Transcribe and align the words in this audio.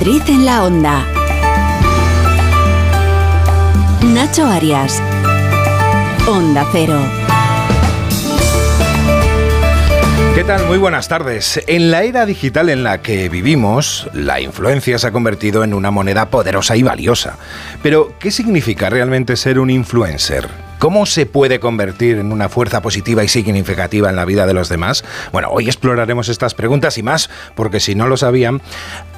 Madrid 0.00 0.22
en 0.28 0.46
la 0.46 0.64
onda. 0.64 1.06
Nacho 4.02 4.46
Arias. 4.46 5.02
Onda 6.26 6.66
Cero. 6.72 6.98
¿Qué 10.34 10.42
tal? 10.44 10.64
Muy 10.68 10.78
buenas 10.78 11.06
tardes. 11.06 11.62
En 11.66 11.90
la 11.90 12.04
era 12.04 12.24
digital 12.24 12.70
en 12.70 12.82
la 12.82 13.02
que 13.02 13.28
vivimos, 13.28 14.08
la 14.14 14.40
influencia 14.40 14.98
se 14.98 15.06
ha 15.06 15.12
convertido 15.12 15.64
en 15.64 15.74
una 15.74 15.90
moneda 15.90 16.30
poderosa 16.30 16.76
y 16.76 16.82
valiosa. 16.82 17.36
Pero, 17.82 18.14
¿qué 18.18 18.30
significa 18.30 18.88
realmente 18.88 19.36
ser 19.36 19.58
un 19.58 19.68
influencer? 19.68 20.69
¿Cómo 20.80 21.04
se 21.04 21.26
puede 21.26 21.60
convertir 21.60 22.16
en 22.16 22.32
una 22.32 22.48
fuerza 22.48 22.80
positiva 22.80 23.22
y 23.22 23.28
significativa 23.28 24.08
en 24.08 24.16
la 24.16 24.24
vida 24.24 24.46
de 24.46 24.54
los 24.54 24.70
demás? 24.70 25.04
Bueno, 25.30 25.48
hoy 25.50 25.66
exploraremos 25.66 26.30
estas 26.30 26.54
preguntas 26.54 26.96
y 26.96 27.02
más, 27.02 27.28
porque 27.54 27.80
si 27.80 27.94
no 27.94 28.06
lo 28.06 28.16
sabían, 28.16 28.62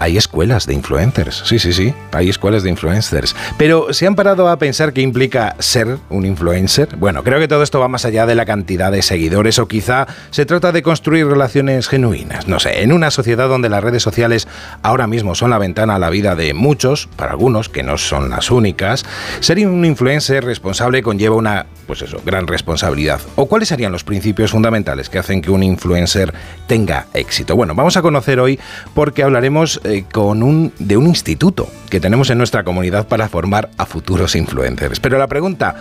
hay 0.01 0.17
escuelas 0.17 0.67
de 0.67 0.75
influencers. 0.75 1.45
Sí, 1.47 1.61
sí, 1.61 1.73
sí, 1.73 1.95
hay 2.11 2.31
escuelas 2.31 2.65
de 2.65 2.71
influencers. 2.71 3.37
Pero 3.59 3.93
¿se 3.93 4.09
han 4.09 4.17
parado 4.17 4.49
a 4.49 4.59
pensar 4.59 4.93
qué 4.93 5.03
implica 5.03 5.55
ser 5.61 5.99
un 6.11 6.27
influencer? 6.27 6.97
Bueno, 6.97 7.23
creo 7.23 7.39
que 7.39 7.47
todo 7.47 7.63
esto 7.63 7.79
va 7.79 7.87
más 7.87 8.05
allá 8.05 8.27
de 8.27 8.35
la 8.35 8.45
cantidad 8.45 8.91
de 8.91 9.03
seguidores 9.03 9.61
o 9.61 9.69
quizá 9.69 10.09
se 10.33 10.45
trata 10.45 10.73
de 10.73 10.83
construir 10.83 11.29
relaciones 11.29 11.87
genuinas. 11.87 12.49
No 12.49 12.59
sé, 12.59 12.83
en 12.83 12.91
una 12.91 13.13
sociedad 13.13 13.49
donde 13.49 13.69
las 13.69 13.85
redes 13.85 14.03
sociales 14.03 14.49
ahora 14.83 15.07
mismo 15.07 15.37
son 15.37 15.51
la 15.51 15.59
ventana 15.59 15.95
a 15.95 16.01
la 16.01 16.11
vida 16.11 16.35
de 16.35 16.55
muchos, 16.55 17.09
para 17.15 17.31
algunos 17.31 17.69
que 17.69 17.85
no 17.85 17.99
son 17.99 18.31
las 18.31 18.51
únicas, 18.51 19.05
ser 19.39 19.65
un 19.65 19.85
influencer 19.85 20.45
responsable 20.45 21.05
conlleva 21.05 21.37
una 21.37 21.52
pues 21.87 22.03
eso, 22.03 22.21
gran 22.25 22.47
responsabilidad. 22.47 23.21
¿O 23.37 23.47
cuáles 23.47 23.69
serían 23.69 23.93
los 23.93 24.05
principios 24.05 24.53
fundamentales 24.53 25.09
que 25.09 25.19
hacen 25.19 25.43
que 25.43 25.51
un 25.51 25.63
influencer 25.63 26.33
tenga 26.67 27.07
éxito? 27.13 27.57
Bueno, 27.57 27.75
vamos 27.75 27.97
a 27.97 28.03
conocer 28.03 28.41
hoy 28.41 28.59
porque 28.95 29.23
hablaremos 29.23 29.81
eh, 29.85 30.05
con 30.11 30.43
un, 30.43 30.73
de 30.79 30.97
un 30.97 31.07
instituto 31.07 31.69
que 31.91 32.01
tenemos 32.01 32.31
en 32.31 32.39
nuestra 32.39 32.65
comunidad 32.65 33.07
para 33.07 33.29
formar 33.29 33.69
a 33.77 33.85
futuros 33.85 34.35
influencers. 34.37 35.01
Pero 35.01 35.19
la 35.19 35.27
pregunta, 35.27 35.75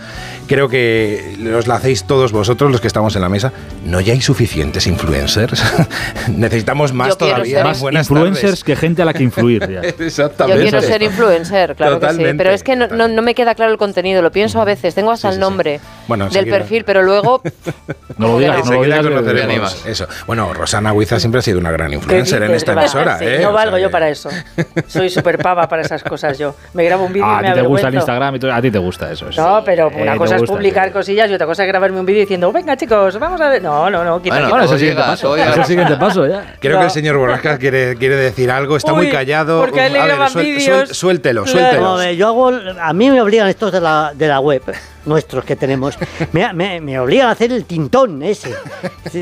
creo 0.46 0.68
que 0.68 1.36
los 1.38 1.66
la 1.66 1.76
hacéis 1.76 2.04
todos 2.04 2.32
vosotros 2.32 2.70
los 2.70 2.80
que 2.80 2.88
estamos 2.88 3.16
en 3.16 3.22
la 3.22 3.28
mesa, 3.28 3.52
¿no 3.86 4.00
ya 4.00 4.12
hay 4.12 4.20
suficientes 4.20 4.86
influencers? 4.86 5.62
Necesitamos 6.28 6.92
más 6.92 7.16
todavía. 7.16 7.64
Más 7.64 7.82
influencers 7.82 8.64
que 8.64 8.76
gente 8.76 9.02
a 9.02 9.04
la 9.04 9.14
que 9.14 9.22
influir. 9.22 9.62
Exactamente. 9.98 10.64
Yo 10.64 10.70
quiero 10.70 10.86
ser 10.86 11.02
influencer, 11.02 11.74
claro 11.76 12.00
que 12.00 12.10
sí. 12.10 12.22
Pero 12.36 12.50
es 12.50 12.62
que 12.62 12.76
no, 12.76 12.88
no 12.88 13.22
me 13.22 13.34
queda 13.34 13.54
claro 13.54 13.72
el 13.72 13.78
contenido, 13.78 14.20
lo 14.20 14.32
pienso 14.32 14.60
a 14.60 14.64
veces, 14.64 14.94
tengo 14.94 15.12
hasta 15.12 15.30
el 15.30 15.40
nombre 15.40 15.61
bueno, 16.08 16.28
del 16.28 16.48
perfil, 16.48 16.84
pero 16.84 17.02
luego... 17.02 17.40
no 18.18 18.28
lo 18.28 18.38
digas, 18.38 18.64
no, 18.66 18.82
lo 18.82 19.66
Eso. 19.86 20.06
Bueno, 20.26 20.52
Rosana 20.52 20.92
Huiza 20.92 21.18
siempre 21.18 21.38
ha 21.38 21.42
sido 21.42 21.58
una 21.58 21.70
gran 21.70 21.92
influencer 21.92 22.42
en 22.42 22.52
esta 22.52 22.72
emisora. 22.72 23.18
¿eh? 23.20 23.40
No 23.42 23.52
valgo 23.52 23.78
yo 23.78 23.90
para 23.90 24.08
eso. 24.08 24.30
Soy 24.86 25.10
súper 25.10 25.38
pava 25.38 25.68
para 25.68 25.82
esas 25.82 26.02
cosas 26.02 26.38
yo. 26.38 26.54
Me 26.74 26.84
grabo 26.84 27.04
un 27.04 27.12
vídeo 27.12 27.26
ah, 27.26 27.38
y 27.40 27.42
me 27.42 27.48
A 27.48 27.54
ti 27.54 27.60
te 27.60 27.66
gusta 27.66 27.88
el 27.88 27.94
Instagram 27.94 28.36
y 28.36 28.50
a 28.50 28.62
ti 28.62 28.70
te 28.70 28.78
gusta 28.78 29.12
eso. 29.12 29.26
No, 29.36 29.62
pero 29.64 29.88
una 29.88 30.16
cosa 30.16 30.36
es 30.36 30.42
publicar 30.42 30.92
cosillas 30.92 31.30
y 31.30 31.34
otra 31.34 31.46
cosa 31.46 31.62
es 31.62 31.68
grabarme 31.68 32.00
un 32.00 32.06
vídeo 32.06 32.20
diciendo, 32.20 32.52
venga 32.52 32.76
chicos, 32.76 33.18
vamos 33.18 33.40
a 33.40 33.48
ver... 33.48 33.62
No, 33.62 33.88
no, 33.90 34.04
no, 34.04 34.20
quita, 34.20 34.34
bueno, 34.34 34.50
bueno, 34.50 34.64
es 34.64 34.72
el 34.72 34.78
siguiente 34.78 35.02
paso. 35.02 35.36
Es 35.36 35.56
el 35.56 35.64
siguiente 35.64 35.96
paso 35.96 36.26
ya. 36.26 36.54
Creo 36.60 36.78
que 36.78 36.84
el 36.84 36.90
señor 36.90 37.16
Borrasca 37.16 37.58
quiere, 37.58 37.96
quiere 37.96 38.16
decir 38.16 38.50
algo, 38.50 38.76
está 38.76 38.92
muy 38.92 39.10
callado. 39.10 39.60
Porque 39.60 39.80
a 39.80 39.86
él 39.86 39.92
le 39.92 40.02
graban 40.02 40.32
vídeos. 40.34 40.90
Suéltelo, 40.90 41.46
suéltelo. 41.46 42.12
Yo 42.12 42.28
hago... 42.28 42.50
A 42.80 42.92
mí 42.92 43.10
me 43.10 43.20
obligan 43.20 43.48
estos 43.48 43.72
de 43.72 43.80
la, 43.80 44.12
de 44.14 44.28
la 44.28 44.40
web 44.40 44.62
nuestros 45.04 45.44
que 45.44 45.56
tenemos, 45.56 45.98
me, 46.32 46.52
me, 46.52 46.80
me, 46.80 46.98
obligan 46.98 47.28
a 47.28 47.30
hacer 47.32 47.52
el 47.52 47.64
tintón 47.64 48.22
ese. 48.22 48.54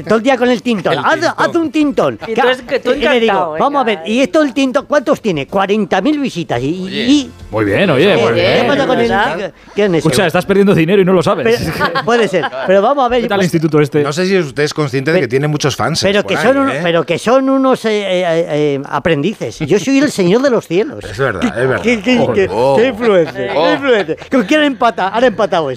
Todo 0.06 0.18
el 0.18 0.22
día 0.22 0.36
con 0.36 0.48
el 0.48 0.62
tintón. 0.62 0.96
haz, 0.98 1.54
un 1.54 1.70
tintón. 1.70 2.18
Y, 2.26 2.34
que 2.64 2.80
tú 2.80 2.92
y 2.92 3.20
digo, 3.20 3.56
vamos 3.58 3.80
a 3.80 3.84
ver, 3.84 4.00
¿y 4.06 4.20
esto 4.20 4.42
el 4.42 4.52
tintón 4.54 4.86
cuántos 4.86 5.20
tiene? 5.20 5.48
40.000 5.48 6.20
visitas. 6.20 6.60
Y, 6.62 7.30
muy 7.50 7.64
bien, 7.64 7.90
oye, 7.90 8.16
muy 8.16 8.32
bien. 8.32 8.60
¿Qué 8.60 8.64
pasa 8.68 8.86
con 8.86 8.98
el, 8.98 9.52
¿Quién 9.74 9.94
es 9.94 9.98
Escucha, 9.98 10.26
estás 10.26 10.46
perdiendo 10.46 10.74
dinero 10.74 11.02
y 11.02 11.04
no 11.04 11.12
lo 11.12 11.22
sabes. 11.22 11.70
puede 12.04 12.28
ser, 12.28 12.44
pero 12.66 12.82
vamos 12.82 13.04
a 13.04 13.08
ver. 13.08 13.22
¿Qué 13.22 13.28
tal 13.28 13.40
el 13.40 13.46
pues, 13.46 13.54
instituto 13.54 13.80
este? 13.80 14.02
No 14.02 14.12
sé 14.12 14.26
si 14.26 14.38
usted 14.38 14.62
es 14.62 14.74
consciente 14.74 15.12
de 15.12 15.20
que 15.20 15.28
tiene 15.28 15.48
muchos 15.48 15.76
fans. 15.76 16.00
Pero, 16.02 16.24
que, 16.24 16.36
son 16.36 16.70
¿eh? 16.70 16.80
pero 16.82 17.04
que 17.04 17.18
son 17.18 17.48
unos 17.48 17.84
eh, 17.84 18.22
eh, 18.22 18.82
aprendices. 18.88 19.58
Yo 19.60 19.78
soy 19.78 19.98
el 19.98 20.10
señor 20.10 20.42
de 20.42 20.50
los 20.50 20.66
cielos. 20.66 21.04
Es 21.04 21.18
verdad, 21.18 21.44
es 21.44 21.68
verdad. 21.68 21.82
¿Qué, 21.82 22.00
qué, 22.00 22.26
qué, 22.34 22.48
oh. 22.50 22.76
qué 22.76 22.86
influencia? 22.88 24.16
¿Qué 24.28 24.28
¿Con 24.30 24.44
quién 24.44 24.62
empata? 24.62 25.08
Han 25.08 25.24
empatado 25.24 25.69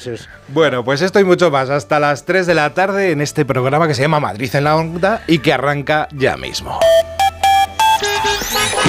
Bueno, 0.49 0.83
pues 0.83 1.01
esto 1.01 1.19
y 1.19 1.23
mucho 1.23 1.51
más 1.51 1.69
hasta 1.69 1.99
las 1.99 2.25
3 2.25 2.47
de 2.47 2.53
la 2.53 2.73
tarde 2.73 3.11
en 3.11 3.21
este 3.21 3.45
programa 3.45 3.87
que 3.87 3.93
se 3.93 4.01
llama 4.01 4.19
Madrid 4.19 4.53
en 4.55 4.63
la 4.63 4.75
Onda 4.75 5.23
y 5.27 5.39
que 5.39 5.53
arranca 5.53 6.07
ya 6.13 6.37
mismo. 6.37 6.79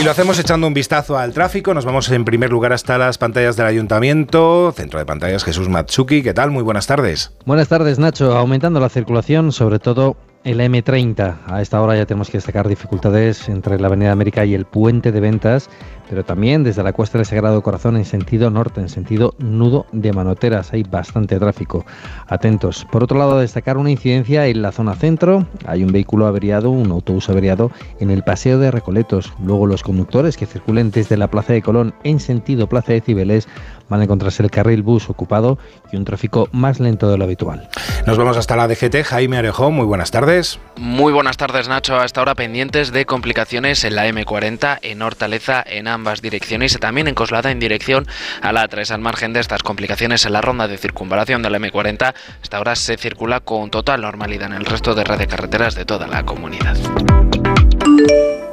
Y 0.01 0.03
lo 0.03 0.11
hacemos 0.11 0.39
echando 0.39 0.67
un 0.67 0.75
vistazo 0.75 1.17
al 1.17 1.33
tráfico. 1.33 1.73
Nos 1.73 1.85
vamos 1.85 2.11
en 2.11 2.25
primer 2.25 2.51
lugar 2.51 2.73
hasta 2.73 2.99
las 2.99 3.17
pantallas 3.17 3.57
del 3.57 3.67
ayuntamiento. 3.67 4.73
Centro 4.77 4.99
de 4.99 5.07
pantallas 5.07 5.45
Jesús 5.45 5.69
Matsuki. 5.69 6.23
¿Qué 6.23 6.35
tal? 6.35 6.51
Muy 6.51 6.63
buenas 6.63 6.87
tardes. 6.87 7.33
Buenas 7.47 7.69
tardes, 7.69 7.99
Nacho. 7.99 8.37
Aumentando 8.37 8.81
la 8.81 8.89
circulación, 8.89 9.53
sobre 9.53 9.79
todo 9.79 10.17
el 10.45 10.61
M30. 10.61 11.39
A 11.47 11.63
esta 11.63 11.81
hora 11.81 11.97
ya 11.97 12.07
tenemos 12.07 12.29
que 12.29 12.37
destacar 12.37 12.69
dificultades 12.69 13.49
entre 13.49 13.81
la 13.81 13.89
Avenida 13.89 14.13
América 14.13 14.45
y 14.45 14.55
el 14.55 14.67
puente 14.67 15.11
de 15.11 15.21
ventas 15.21 15.71
pero 16.09 16.25
también 16.25 16.63
desde 16.65 16.83
la 16.83 16.93
Cuesta 16.93 17.19
del 17.19 17.27
Sagrado 17.27 17.63
Corazón 17.63 17.97
en 17.97 18.05
sentido 18.05 18.51
norte, 18.51 18.81
en 18.81 18.89
sentido 18.89 19.35
nudo 19.39 19.87
de 19.93 20.13
Manoteras. 20.13 20.73
Hay 20.73 20.83
bastante 20.83 21.39
tráfico. 21.39 21.85
Atentos. 22.27 22.87
Por 22.91 23.03
otro 23.03 23.19
lado, 23.19 23.39
destacar 23.39 23.77
una 23.77 23.91
incidencia 23.91 24.47
en 24.47 24.63
la 24.63 24.73
zona 24.73 24.95
centro. 24.95 25.47
Hay 25.67 25.83
un 25.83 25.93
vehículo 25.93 26.27
averiado, 26.27 26.71
un 26.71 26.91
autobús 26.91 27.29
averiado 27.31 27.71
en 28.01 28.11
el 28.11 28.23
paseo 28.23 28.59
de 28.59 28.71
Recoletos. 28.71 29.33
Luego 29.45 29.67
los 29.67 29.83
conductores 29.83 30.37
que 30.37 30.47
circulen 30.47 30.91
desde 30.91 31.17
la 31.17 31.29
Plaza 31.29 31.53
de 31.53 31.63
Colón 31.63 31.95
en 32.05 32.21
sentido 32.21 32.69
Plaza 32.69 32.93
de 32.93 33.01
Cibeles 33.01 33.49
van 33.89 34.01
a 34.01 34.05
encontrarse 34.05 34.43
el 34.43 34.51
carril 34.51 34.83
bus 34.83 35.09
ocupado 35.11 35.59
y 35.93 35.97
un 35.97 36.05
tráfico 36.05 36.49
más 36.53 36.81
lento 36.81 37.11
de 37.11 37.19
lo 37.19 37.25
habitual. 37.25 37.69
Nos 38.07 38.19
vamos 38.19 38.37
hasta 38.37 38.57
la 38.57 38.69
DGT. 38.69 39.05
Jaime 39.05 39.39
Arejón, 39.39 39.75
muy 39.75 39.87
buenas 39.87 40.11
tardes. 40.11 40.59
Muy 40.77 41.13
buenas 41.13 41.37
tardes, 41.37 41.69
Nacho. 41.69 41.97
Hasta 41.97 42.21
ahora 42.21 42.35
pendientes 42.35 42.93
de 42.93 43.07
complicaciones 43.07 43.85
en 43.85 43.95
la 43.95 44.09
M40, 44.09 44.79
en 44.83 45.03
Hortaleza, 45.03 45.63
en 45.67 45.89
ambas 45.89 46.23
direcciones 46.23 46.75
y 46.75 46.79
también 46.79 47.09
en 47.09 47.15
Coslada 47.15 47.51
en 47.51 47.61
dirección 47.61 48.07
a 48.43 48.53
la 48.53 48.69
A3. 48.69 48.91
Al 48.91 49.01
margen 49.01 49.33
de 49.33 49.41
estas 49.41 49.63
complicaciones 49.63 50.27
en 50.27 50.33
la 50.33 50.41
ronda 50.41 50.69
de 50.69 50.79
circunvalación 50.79 51.43
de 51.43 51.51
la 51.51 51.59
M40, 51.59 52.15
hasta 52.43 52.57
ahora 52.57 52.77
se 52.77 52.97
circula 52.97 53.41
con 53.41 53.71
total 53.71 54.03
normalidad 54.03 54.49
en 54.49 54.55
el 54.55 54.65
resto 54.65 54.95
de 54.95 55.05
red 55.05 55.19
de 55.19 55.27
carreteras 55.27 55.75
de 55.75 55.85
toda 55.85 56.07
la 56.07 56.25
comunidad. 56.25 56.77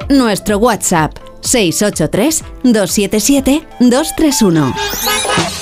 Nuestro 0.08 0.58
WhatsApp 0.58 1.31
683 1.42 2.42
277 2.62 3.62
231. 3.80 5.61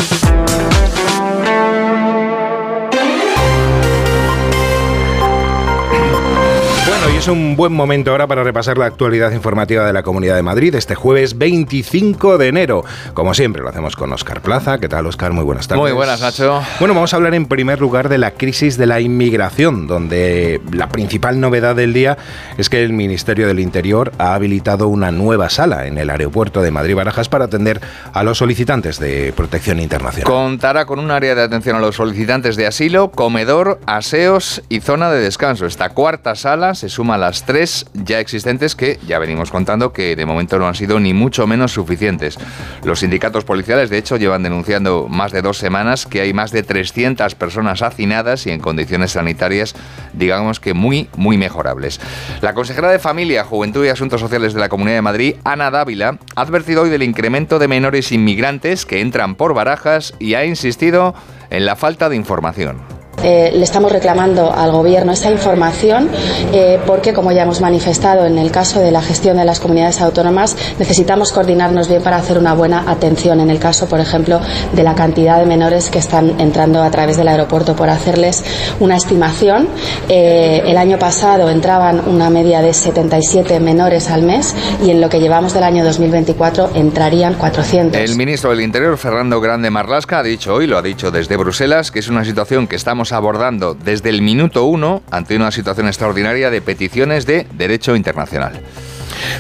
Es 7.20 7.28
un 7.28 7.54
buen 7.54 7.74
momento 7.74 8.12
ahora 8.12 8.26
para 8.26 8.42
repasar 8.42 8.78
la 8.78 8.86
actualidad 8.86 9.30
informativa 9.32 9.84
de 9.84 9.92
la 9.92 10.02
Comunidad 10.02 10.36
de 10.36 10.42
Madrid 10.42 10.74
este 10.74 10.94
jueves 10.94 11.36
25 11.36 12.38
de 12.38 12.48
enero. 12.48 12.82
Como 13.12 13.34
siempre, 13.34 13.60
lo 13.60 13.68
hacemos 13.68 13.94
con 13.94 14.10
Oscar 14.14 14.40
Plaza. 14.40 14.78
¿Qué 14.78 14.88
tal, 14.88 15.04
Oscar? 15.04 15.34
Muy 15.34 15.44
buenas 15.44 15.68
tardes. 15.68 15.82
Muy 15.82 15.92
buenas, 15.92 16.22
Nacho. 16.22 16.62
Bueno, 16.78 16.94
vamos 16.94 17.12
a 17.12 17.16
hablar 17.16 17.34
en 17.34 17.44
primer 17.44 17.78
lugar 17.78 18.08
de 18.08 18.16
la 18.16 18.30
crisis 18.30 18.78
de 18.78 18.86
la 18.86 19.00
inmigración, 19.00 19.86
donde 19.86 20.62
la 20.72 20.88
principal 20.88 21.40
novedad 21.40 21.76
del 21.76 21.92
día 21.92 22.16
es 22.56 22.70
que 22.70 22.82
el 22.82 22.94
Ministerio 22.94 23.46
del 23.46 23.60
Interior 23.60 24.12
ha 24.16 24.32
habilitado 24.32 24.88
una 24.88 25.10
nueva 25.10 25.50
sala 25.50 25.86
en 25.86 25.98
el 25.98 26.08
aeropuerto 26.08 26.62
de 26.62 26.70
Madrid-Barajas 26.70 27.28
para 27.28 27.44
atender 27.44 27.82
a 28.14 28.22
los 28.22 28.38
solicitantes 28.38 28.98
de 28.98 29.34
protección 29.36 29.78
internacional. 29.78 30.24
Contará 30.24 30.86
con 30.86 30.98
un 30.98 31.10
área 31.10 31.34
de 31.34 31.42
atención 31.42 31.76
a 31.76 31.80
los 31.80 31.96
solicitantes 31.96 32.56
de 32.56 32.66
asilo, 32.66 33.10
comedor, 33.10 33.78
aseos 33.84 34.62
y 34.70 34.80
zona 34.80 35.10
de 35.10 35.20
descanso. 35.20 35.66
Esta 35.66 35.90
cuarta 35.90 36.34
sala 36.34 36.74
se 36.74 36.88
suma 36.88 37.09
a 37.12 37.18
las 37.18 37.44
tres 37.44 37.86
ya 37.94 38.20
existentes 38.20 38.74
que 38.74 38.98
ya 39.06 39.18
venimos 39.18 39.50
contando 39.50 39.92
que 39.92 40.16
de 40.16 40.26
momento 40.26 40.58
no 40.58 40.66
han 40.66 40.74
sido 40.74 41.00
ni 41.00 41.14
mucho 41.14 41.46
menos 41.46 41.72
suficientes. 41.72 42.38
Los 42.84 43.00
sindicatos 43.00 43.44
policiales, 43.44 43.90
de 43.90 43.98
hecho, 43.98 44.16
llevan 44.16 44.42
denunciando 44.42 45.06
más 45.08 45.32
de 45.32 45.42
dos 45.42 45.58
semanas 45.58 46.06
que 46.06 46.20
hay 46.20 46.32
más 46.32 46.50
de 46.52 46.62
300 46.62 47.34
personas 47.34 47.82
hacinadas 47.82 48.46
y 48.46 48.50
en 48.50 48.60
condiciones 48.60 49.12
sanitarias, 49.12 49.74
digamos 50.12 50.60
que 50.60 50.74
muy, 50.74 51.08
muy 51.16 51.38
mejorables. 51.38 52.00
La 52.40 52.54
consejera 52.54 52.90
de 52.90 52.98
Familia, 52.98 53.44
Juventud 53.44 53.84
y 53.84 53.88
Asuntos 53.88 54.20
Sociales 54.20 54.54
de 54.54 54.60
la 54.60 54.68
Comunidad 54.68 54.96
de 54.96 55.02
Madrid, 55.02 55.36
Ana 55.44 55.70
Dávila, 55.70 56.18
ha 56.36 56.40
advertido 56.40 56.82
hoy 56.82 56.90
del 56.90 57.02
incremento 57.02 57.58
de 57.58 57.68
menores 57.68 58.12
inmigrantes 58.12 58.86
que 58.86 59.00
entran 59.00 59.34
por 59.34 59.54
barajas 59.54 60.14
y 60.18 60.34
ha 60.34 60.44
insistido 60.44 61.14
en 61.50 61.66
la 61.66 61.76
falta 61.76 62.08
de 62.08 62.16
información 62.16 62.99
Eh, 63.22 63.52
le 63.54 63.64
estamos 63.64 63.92
reclamando 63.92 64.52
al 64.52 64.70
Gobierno 64.72 65.12
esa 65.12 65.30
información 65.30 66.08
eh, 66.52 66.78
porque, 66.86 67.12
como 67.12 67.32
ya 67.32 67.42
hemos 67.42 67.60
manifestado 67.60 68.26
en 68.26 68.38
el 68.38 68.50
caso 68.50 68.80
de 68.80 68.90
la 68.90 69.02
gestión 69.02 69.36
de 69.36 69.44
las 69.44 69.60
comunidades 69.60 70.00
autónomas, 70.00 70.56
necesitamos 70.78 71.32
coordinarnos 71.32 71.88
bien 71.88 72.02
para 72.02 72.16
hacer 72.16 72.38
una 72.38 72.54
buena 72.54 72.90
atención 72.90 73.40
en 73.40 73.50
el 73.50 73.58
caso, 73.58 73.86
por 73.88 74.00
ejemplo, 74.00 74.40
de 74.72 74.82
la 74.82 74.94
cantidad 74.94 75.38
de 75.38 75.46
menores 75.46 75.90
que 75.90 75.98
están 75.98 76.40
entrando 76.40 76.82
a 76.82 76.90
través 76.90 77.16
del 77.16 77.28
aeropuerto. 77.28 77.76
Por 77.76 77.90
hacerles 77.90 78.42
una 78.80 78.96
estimación, 78.96 79.68
eh, 80.08 80.62
el 80.66 80.78
año 80.78 80.98
pasado 80.98 81.50
entraban 81.50 82.08
una 82.08 82.30
media 82.30 82.62
de 82.62 82.72
77 82.72 83.60
menores 83.60 84.10
al 84.10 84.22
mes 84.22 84.54
y 84.82 84.90
en 84.90 85.00
lo 85.00 85.08
que 85.08 85.20
llevamos 85.20 85.52
del 85.52 85.64
año 85.64 85.84
2024 85.84 86.70
entrarían 86.74 87.34
400. 87.34 88.00
El 88.00 88.16
ministro 88.16 88.50
del 88.50 88.62
Interior, 88.62 88.96
Fernando 88.96 89.40
Grande 89.40 89.70
Marlasca, 89.70 90.20
ha 90.20 90.22
dicho 90.22 90.54
hoy, 90.54 90.66
lo 90.66 90.78
ha 90.78 90.82
dicho 90.82 91.10
desde 91.10 91.36
Bruselas, 91.36 91.90
que 91.90 91.98
es 91.98 92.08
una 92.08 92.24
situación 92.24 92.66
que 92.66 92.76
estamos 92.76 93.09
abordando 93.12 93.74
desde 93.74 94.10
el 94.10 94.22
minuto 94.22 94.64
uno 94.64 95.02
ante 95.10 95.36
una 95.36 95.50
situación 95.50 95.86
extraordinaria 95.86 96.50
de 96.50 96.60
peticiones 96.60 97.26
de 97.26 97.46
derecho 97.56 97.96
internacional. 97.96 98.60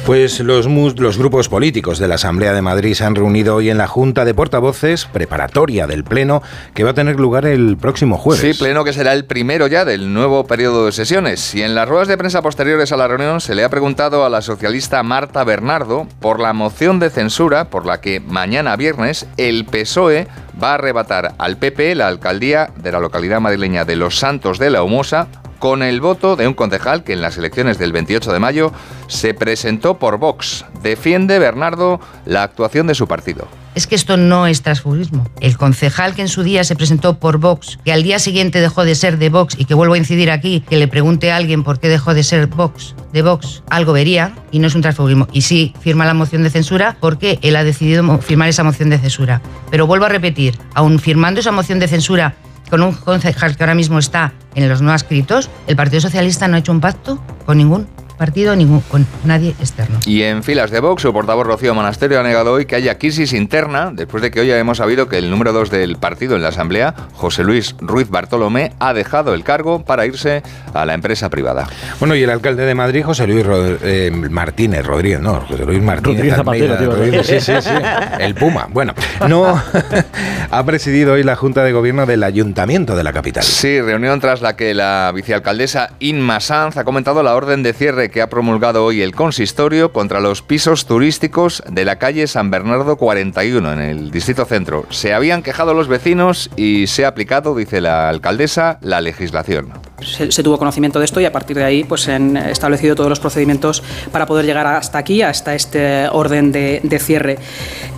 Pues 0.06 0.40
los, 0.40 0.66
los 0.66 1.18
grupos 1.18 1.48
políticos 1.48 1.98
de 1.98 2.08
la 2.08 2.16
Asamblea 2.16 2.52
de 2.52 2.62
Madrid 2.62 2.94
se 2.94 3.04
han 3.04 3.14
reunido 3.14 3.56
hoy 3.56 3.70
en 3.70 3.78
la 3.78 3.86
Junta 3.86 4.24
de 4.24 4.34
Portavoces 4.34 5.06
preparatoria 5.06 5.86
del 5.86 6.04
Pleno 6.04 6.42
que 6.74 6.84
va 6.84 6.90
a 6.90 6.94
tener 6.94 7.18
lugar 7.18 7.46
el 7.46 7.76
próximo 7.76 8.18
jueves. 8.18 8.56
Sí, 8.56 8.62
Pleno 8.62 8.84
que 8.84 8.92
será 8.92 9.12
el 9.12 9.24
primero 9.24 9.66
ya 9.66 9.84
del 9.84 10.12
nuevo 10.12 10.46
periodo 10.46 10.86
de 10.86 10.92
sesiones. 10.92 11.54
Y 11.54 11.62
en 11.62 11.74
las 11.74 11.88
ruedas 11.88 12.08
de 12.08 12.18
prensa 12.18 12.42
posteriores 12.42 12.92
a 12.92 12.96
la 12.96 13.08
reunión 13.08 13.40
se 13.40 13.54
le 13.54 13.64
ha 13.64 13.68
preguntado 13.68 14.24
a 14.24 14.30
la 14.30 14.42
socialista 14.42 15.02
Marta 15.02 15.44
Bernardo 15.44 16.06
por 16.20 16.40
la 16.40 16.52
moción 16.52 16.98
de 16.98 17.10
censura 17.10 17.70
por 17.70 17.86
la 17.86 18.00
que 18.00 18.20
mañana 18.20 18.76
viernes 18.76 19.26
el 19.36 19.64
PSOE 19.64 20.26
va 20.62 20.72
a 20.72 20.74
arrebatar 20.74 21.34
al 21.38 21.56
PP 21.56 21.94
la 21.94 22.08
alcaldía 22.08 22.70
de 22.76 22.92
la 22.92 23.00
localidad 23.00 23.40
madrileña 23.40 23.84
de 23.84 23.96
Los 23.96 24.18
Santos 24.18 24.58
de 24.58 24.70
la 24.70 24.82
Humosa 24.82 25.28
con 25.58 25.82
el 25.82 26.00
voto 26.00 26.36
de 26.36 26.48
un 26.48 26.54
concejal 26.54 27.04
que 27.04 27.12
en 27.12 27.20
las 27.20 27.36
elecciones 27.36 27.78
del 27.78 27.92
28 27.92 28.32
de 28.32 28.38
mayo 28.38 28.72
se 29.08 29.34
presentó 29.34 29.98
por 29.98 30.18
Vox. 30.18 30.64
Defiende 30.82 31.38
Bernardo 31.38 32.00
la 32.24 32.42
actuación 32.42 32.86
de 32.86 32.94
su 32.94 33.06
partido. 33.06 33.46
Es 33.74 33.86
que 33.86 33.94
esto 33.94 34.16
no 34.16 34.46
es 34.46 34.62
transfugismo. 34.62 35.30
El 35.40 35.56
concejal 35.56 36.14
que 36.14 36.22
en 36.22 36.28
su 36.28 36.42
día 36.42 36.64
se 36.64 36.74
presentó 36.74 37.18
por 37.18 37.38
Vox, 37.38 37.78
que 37.84 37.92
al 37.92 38.02
día 38.02 38.18
siguiente 38.18 38.60
dejó 38.60 38.84
de 38.84 38.96
ser 38.96 39.16
de 39.18 39.28
Vox 39.28 39.54
y 39.58 39.64
que 39.64 39.74
vuelvo 39.74 39.94
a 39.94 39.98
incidir 39.98 40.30
aquí, 40.30 40.64
que 40.68 40.76
le 40.76 40.88
pregunte 40.88 41.30
a 41.30 41.36
alguien 41.36 41.62
por 41.62 41.78
qué 41.78 41.88
dejó 41.88 42.12
de 42.12 42.24
ser 42.24 42.48
Vox, 42.48 42.96
de 43.12 43.22
Vox, 43.22 43.62
algo 43.70 43.92
vería 43.92 44.34
y 44.50 44.58
no 44.58 44.66
es 44.66 44.74
un 44.74 44.82
transfugismo. 44.82 45.28
Y 45.32 45.42
sí, 45.42 45.72
firma 45.80 46.04
la 46.04 46.14
moción 46.14 46.42
de 46.42 46.50
censura 46.50 46.96
porque 47.00 47.38
él 47.42 47.54
ha 47.54 47.62
decidido 47.62 48.18
firmar 48.18 48.48
esa 48.48 48.64
moción 48.64 48.90
de 48.90 48.98
censura. 48.98 49.40
Pero 49.70 49.86
vuelvo 49.86 50.06
a 50.06 50.08
repetir, 50.08 50.58
aún 50.74 50.98
firmando 50.98 51.40
esa 51.40 51.52
moción 51.52 51.78
de 51.78 51.86
censura 51.86 52.34
con 52.70 52.82
un 52.82 52.92
concejal 52.92 53.56
que 53.56 53.62
ahora 53.62 53.74
mismo 53.74 53.98
está 53.98 54.32
en 54.54 54.68
los 54.68 54.82
no 54.82 54.94
escritos, 54.94 55.50
el 55.66 55.76
Partido 55.76 56.00
Socialista 56.00 56.48
no 56.48 56.56
ha 56.56 56.60
hecho 56.60 56.72
un 56.72 56.80
pacto 56.80 57.22
con 57.44 57.58
ningún 57.58 57.86
partido 58.20 58.54
ningún, 58.54 58.82
con 58.82 59.06
nadie 59.24 59.54
externo. 59.58 59.98
Y 60.04 60.24
en 60.24 60.42
filas 60.42 60.70
de 60.70 60.80
Vox, 60.80 61.00
su 61.00 61.10
portavoz 61.10 61.46
Rocío 61.46 61.74
Monasterio 61.74 62.20
ha 62.20 62.22
negado 62.22 62.52
hoy 62.52 62.66
que 62.66 62.76
haya 62.76 62.98
crisis 62.98 63.32
interna, 63.32 63.92
después 63.94 64.22
de 64.22 64.30
que 64.30 64.40
hoy 64.40 64.50
hemos 64.50 64.76
sabido 64.76 65.08
que 65.08 65.16
el 65.16 65.30
número 65.30 65.54
dos 65.54 65.70
del 65.70 65.96
partido 65.96 66.36
en 66.36 66.42
la 66.42 66.48
Asamblea, 66.48 66.94
José 67.14 67.44
Luis 67.44 67.76
Ruiz 67.80 68.10
Bartolomé, 68.10 68.74
ha 68.78 68.92
dejado 68.92 69.32
el 69.32 69.42
cargo 69.42 69.86
para 69.86 70.04
irse 70.04 70.42
a 70.74 70.84
la 70.84 70.92
empresa 70.92 71.30
privada. 71.30 71.66
Bueno, 71.98 72.14
y 72.14 72.22
el 72.22 72.28
alcalde 72.28 72.66
de 72.66 72.74
Madrid, 72.74 73.02
José 73.06 73.26
Luis 73.26 73.46
eh, 73.82 74.10
Martínez 74.12 74.84
Rodríguez, 74.84 75.20
no, 75.20 75.40
José 75.40 75.64
Luis 75.64 75.82
Martínez. 75.82 76.36
Rodríguez, 76.36 77.26
sí, 77.26 77.40
sí, 77.40 77.54
sí, 77.58 77.70
el 78.18 78.34
Puma. 78.34 78.68
Bueno, 78.70 78.92
no 79.28 79.58
ha 80.50 80.64
presidido 80.66 81.14
hoy 81.14 81.22
la 81.22 81.36
Junta 81.36 81.64
de 81.64 81.72
Gobierno 81.72 82.04
del 82.04 82.22
Ayuntamiento 82.22 82.96
de 82.96 83.02
la 83.02 83.14
capital. 83.14 83.44
Sí, 83.44 83.80
reunión 83.80 84.20
tras 84.20 84.42
la 84.42 84.56
que 84.56 84.74
la 84.74 85.10
vicealcaldesa 85.14 85.92
Inma 86.00 86.40
Sanz 86.40 86.76
ha 86.76 86.84
comentado 86.84 87.22
la 87.22 87.34
orden 87.34 87.62
de 87.62 87.72
cierre 87.72 88.09
que 88.10 88.22
ha 88.22 88.28
promulgado 88.28 88.84
hoy 88.84 89.02
el 89.02 89.14
consistorio 89.14 89.92
contra 89.92 90.20
los 90.20 90.42
pisos 90.42 90.86
turísticos 90.86 91.62
de 91.68 91.84
la 91.84 91.96
calle 91.96 92.26
San 92.26 92.50
Bernardo 92.50 92.96
41 92.96 93.72
en 93.72 93.80
el 93.80 94.10
distrito 94.10 94.44
centro. 94.44 94.86
Se 94.90 95.14
habían 95.14 95.42
quejado 95.42 95.74
los 95.74 95.88
vecinos 95.88 96.50
y 96.56 96.86
se 96.86 97.04
ha 97.04 97.08
aplicado, 97.08 97.54
dice 97.54 97.80
la 97.80 98.08
alcaldesa, 98.08 98.78
la 98.82 99.00
legislación. 99.00 99.72
Se, 100.02 100.42
tuvo 100.42 100.58
conocimiento 100.58 100.98
de 100.98 101.04
esto 101.04 101.20
y 101.20 101.26
a 101.26 101.32
partir 101.32 101.56
de 101.56 101.64
ahí 101.64 101.84
pues, 101.84 102.02
se 102.02 102.12
han 102.12 102.36
establecido 102.36 102.94
todos 102.94 103.10
los 103.10 103.20
procedimientos 103.20 103.82
para 104.10 104.26
poder 104.26 104.46
llegar 104.46 104.66
hasta 104.66 104.98
aquí, 104.98 105.22
hasta 105.22 105.54
este 105.54 106.08
orden 106.08 106.52
de, 106.52 106.98
cierre. 107.00 107.38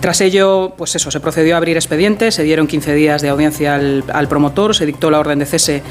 Tras 0.01 0.21
ello, 0.21 0.73
pues 0.77 0.95
eso, 0.95 1.11
se 1.11 1.19
procedió 1.19 1.55
a 1.55 1.57
abrir 1.57 1.77
expedientes, 1.77 2.35
se 2.35 2.43
dieron 2.43 2.67
15 2.67 2.93
días 2.93 3.21
de 3.21 3.29
audiencia 3.29 3.75
al, 3.75 4.03
al 4.13 4.27
promotor, 4.27 4.75
se 4.75 4.85
dictó 4.85 5.09
la 5.09 5.19
orden 5.19 5.39
de 5.39 5.45
cese 5.45 5.81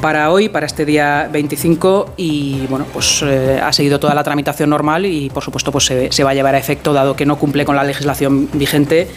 para 0.00 0.30
hoy, 0.30 0.48
para 0.48 0.66
este 0.66 0.84
día 0.84 1.28
25 1.32 2.14
y 2.16 2.66
bueno, 2.68 2.86
pues 2.92 3.22
eh, 3.22 3.60
ha 3.70 3.72
seguido 3.72 3.98
toda 3.98 4.14
la 4.14 4.22
tramitación 4.22 4.70
normal 4.70 5.06
y 5.06 5.30
por 5.30 5.42
supuesto 5.42 5.72
pues 5.72 5.86
se, 5.86 6.12
se 6.12 6.24
va 6.24 6.30
a 6.30 6.34
llevar 6.34 6.54
a 6.54 6.58
efecto 6.58 6.92
dado 6.92 7.16
que 7.16 7.24
no 7.24 7.36
cumple 7.38 7.64
con 7.64 7.76
la 7.76 7.84
legislación 7.84 8.48
vigente 8.52 9.08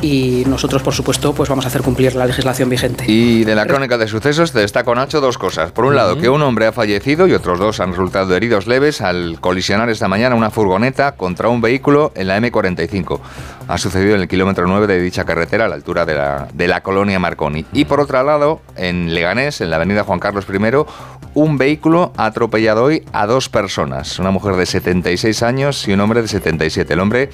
y 0.00 0.44
nosotros, 0.46 0.82
por 0.82 0.94
supuesto, 0.94 1.32
pues 1.32 1.48
vamos 1.48 1.64
a 1.64 1.68
hacer 1.68 1.82
cumplir 1.82 2.14
la 2.14 2.26
legislación 2.26 2.68
vigente. 2.68 3.04
Y 3.06 3.44
de 3.44 3.54
la 3.54 3.66
crónica 3.66 3.98
de 3.98 4.06
sucesos 4.06 4.52
te 4.52 4.60
destaco, 4.60 4.94
Nacho, 4.94 5.20
dos 5.20 5.38
cosas. 5.38 5.72
Por 5.72 5.84
un 5.84 5.96
lado, 5.96 6.18
que 6.18 6.28
un 6.28 6.42
hombre 6.42 6.66
ha 6.66 6.72
fallecido 6.72 7.26
y 7.26 7.32
otros 7.32 7.58
dos 7.58 7.80
han 7.80 7.90
resultado 7.90 8.34
heridos 8.36 8.66
leves 8.66 9.00
al 9.00 9.38
colisionar 9.40 9.88
esta 9.90 10.08
mañana 10.08 10.34
una 10.34 10.50
furgoneta 10.50 11.12
contra 11.12 11.48
un 11.48 11.60
vehículo 11.60 12.12
en 12.14 12.28
la 12.28 12.38
M45. 12.38 13.20
Ha 13.66 13.78
sucedido 13.78 14.14
en 14.14 14.22
el 14.22 14.28
kilómetro 14.28 14.66
9 14.66 14.86
de 14.86 15.00
dicha 15.00 15.24
carretera 15.24 15.66
a 15.66 15.68
la 15.68 15.74
altura 15.74 16.06
de 16.06 16.14
la, 16.14 16.48
de 16.52 16.68
la 16.68 16.82
colonia 16.82 17.18
Marconi. 17.18 17.66
Y 17.72 17.84
por 17.84 18.00
otro 18.00 18.22
lado, 18.22 18.60
en 18.76 19.14
Leganés, 19.14 19.60
en 19.60 19.70
la 19.70 19.76
avenida 19.76 20.04
Juan 20.04 20.20
Carlos 20.20 20.46
I, 20.48 20.58
un 21.34 21.58
vehículo 21.58 22.12
ha 22.16 22.26
atropellado 22.26 22.84
hoy 22.84 23.04
a 23.12 23.26
dos 23.26 23.48
personas, 23.48 24.18
una 24.18 24.30
mujer 24.30 24.56
de 24.56 24.66
76 24.66 25.42
años 25.42 25.86
y 25.86 25.92
un 25.92 26.00
hombre 26.00 26.22
de 26.22 26.28
77. 26.28 26.94
El 26.94 27.00
hombre 27.00 27.30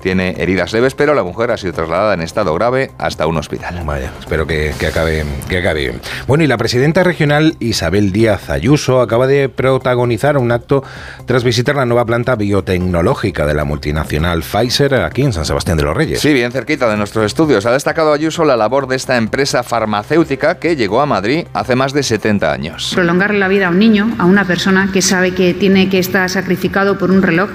tiene 0.00 0.34
heridas 0.38 0.72
leves, 0.72 0.94
pero 0.94 1.14
la 1.14 1.22
mujer 1.22 1.50
ha 1.50 1.56
sido 1.56 1.72
trasladada 1.72 2.14
en 2.14 2.20
estado 2.20 2.54
grave 2.54 2.90
hasta 2.98 3.26
un 3.26 3.36
hospital. 3.36 3.82
Vaya, 3.84 4.12
espero 4.18 4.46
que, 4.46 4.72
acabe, 4.86 5.24
que 5.48 5.58
acabe 5.58 5.80
bien. 5.80 6.00
Bueno, 6.26 6.44
y 6.44 6.46
la 6.46 6.56
presidenta 6.56 7.02
regional 7.02 7.56
Isabel 7.60 8.12
Díaz 8.12 8.50
Ayuso 8.50 9.00
acaba 9.00 9.26
de 9.26 9.48
protagonizar 9.48 10.38
un 10.38 10.52
acto 10.52 10.82
tras 11.26 11.44
visitar 11.44 11.76
la 11.76 11.86
nueva 11.86 12.04
planta 12.04 12.36
biotecnológica 12.36 13.46
de 13.46 13.54
la 13.54 13.64
multinacional 13.64 14.42
Pfizer 14.42 14.94
aquí 14.94 15.22
en 15.22 15.32
San 15.32 15.44
Sebastián 15.44 15.76
de 15.76 15.84
los 15.84 15.96
Reyes. 15.96 16.20
Sí, 16.20 16.32
bien 16.32 16.52
cerquita 16.52 16.88
de 16.88 16.96
nuestros 16.96 17.26
estudios. 17.26 17.66
Ha 17.66 17.72
destacado 17.72 18.12
Ayuso 18.12 18.44
la 18.44 18.56
labor 18.56 18.88
de 18.88 18.96
esta 18.96 19.16
empresa 19.16 19.62
farmacéutica 19.62 20.58
que 20.58 20.76
llegó 20.76 21.00
a 21.00 21.06
Madrid 21.06 21.46
hace 21.52 21.76
más 21.76 21.92
de 21.92 22.02
70 22.02 22.52
años. 22.52 22.92
Prolongar 22.94 23.34
la 23.34 23.48
vida 23.48 23.68
a 23.68 23.70
un 23.70 23.78
niño, 23.78 24.14
a 24.18 24.24
una 24.24 24.44
persona 24.44 24.90
que 24.92 25.02
sabe 25.02 25.34
que 25.34 25.54
tiene 25.54 25.88
que 25.88 25.98
estar 25.98 26.28
sacrificado 26.30 26.98
por 26.98 27.10
un 27.10 27.22
reloj 27.22 27.50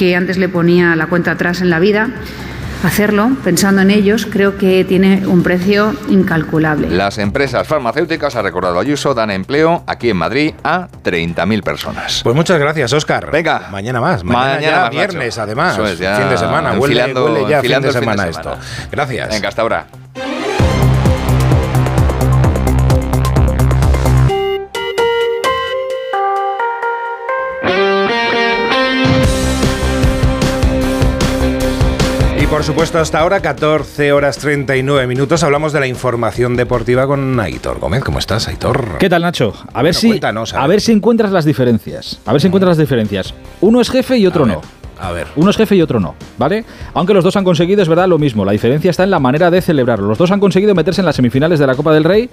que 0.00 0.16
antes 0.16 0.38
le 0.38 0.48
ponía 0.48 0.96
la 0.96 1.08
cuenta 1.08 1.32
atrás 1.32 1.60
en 1.60 1.68
la 1.68 1.78
vida, 1.78 2.08
hacerlo 2.82 3.32
pensando 3.44 3.82
en 3.82 3.90
ellos 3.90 4.26
creo 4.32 4.56
que 4.56 4.82
tiene 4.82 5.26
un 5.26 5.42
precio 5.42 5.94
incalculable. 6.08 6.88
Las 6.88 7.18
empresas 7.18 7.68
farmacéuticas, 7.68 8.34
ha 8.34 8.40
recordado 8.40 8.80
Ayuso, 8.80 9.12
dan 9.12 9.30
empleo 9.30 9.84
aquí 9.86 10.08
en 10.08 10.16
Madrid 10.16 10.54
a 10.64 10.88
30.000 11.04 11.62
personas. 11.62 12.22
Pues 12.24 12.34
muchas 12.34 12.58
gracias, 12.58 12.90
Oscar. 12.94 13.30
Venga. 13.30 13.68
Mañana 13.70 14.00
más. 14.00 14.24
Mañana, 14.24 14.88
viernes, 14.88 15.36
además. 15.36 15.76
fin 15.76 16.30
de 16.30 16.38
semana. 16.38 16.72
Huele, 16.78 17.46
ya 17.46 17.60
fin 17.60 17.82
de 17.82 17.92
semana 17.92 18.26
esto. 18.26 18.56
Gracias. 18.90 19.28
Venga, 19.28 19.48
hasta 19.50 19.60
ahora. 19.60 19.86
Por 32.50 32.64
supuesto, 32.64 32.98
hasta 32.98 33.20
ahora, 33.20 33.40
14 33.40 34.12
horas 34.12 34.36
39 34.38 35.06
minutos, 35.06 35.44
hablamos 35.44 35.72
de 35.72 35.78
la 35.78 35.86
información 35.86 36.56
deportiva 36.56 37.06
con 37.06 37.38
Aitor 37.38 37.78
Gómez. 37.78 38.02
¿Cómo 38.02 38.18
estás, 38.18 38.48
Aitor? 38.48 38.98
¿Qué 38.98 39.08
tal, 39.08 39.22
Nacho? 39.22 39.54
A 39.72 39.82
ver, 39.82 39.94
si, 39.94 40.20
a, 40.20 40.66
ver. 40.66 40.80
si 40.80 40.90
encuentras 40.90 41.30
las 41.30 41.44
diferencias. 41.44 42.20
A 42.26 42.32
ver 42.32 42.40
si 42.40 42.48
encuentras 42.48 42.70
las 42.70 42.78
diferencias. 42.78 43.34
Uno 43.60 43.80
es 43.80 43.88
jefe 43.88 44.18
y 44.18 44.26
otro 44.26 44.46
no. 44.46 44.62
A 44.98 45.12
ver. 45.12 45.28
Uno 45.36 45.50
es 45.50 45.56
jefe 45.56 45.76
y 45.76 45.82
otro 45.82 46.00
no, 46.00 46.16
¿vale? 46.38 46.64
Aunque 46.92 47.14
los 47.14 47.22
dos 47.22 47.36
han 47.36 47.44
conseguido, 47.44 47.82
es 47.82 47.88
verdad, 47.88 48.08
lo 48.08 48.18
mismo. 48.18 48.44
La 48.44 48.52
diferencia 48.52 48.90
está 48.90 49.04
en 49.04 49.12
la 49.12 49.20
manera 49.20 49.48
de 49.48 49.62
celebrarlo. 49.62 50.08
Los 50.08 50.18
dos 50.18 50.32
han 50.32 50.40
conseguido 50.40 50.74
meterse 50.74 51.02
en 51.02 51.06
las 51.06 51.16
semifinales 51.16 51.60
de 51.60 51.68
la 51.68 51.76
Copa 51.76 51.94
del 51.94 52.02
Rey, 52.02 52.28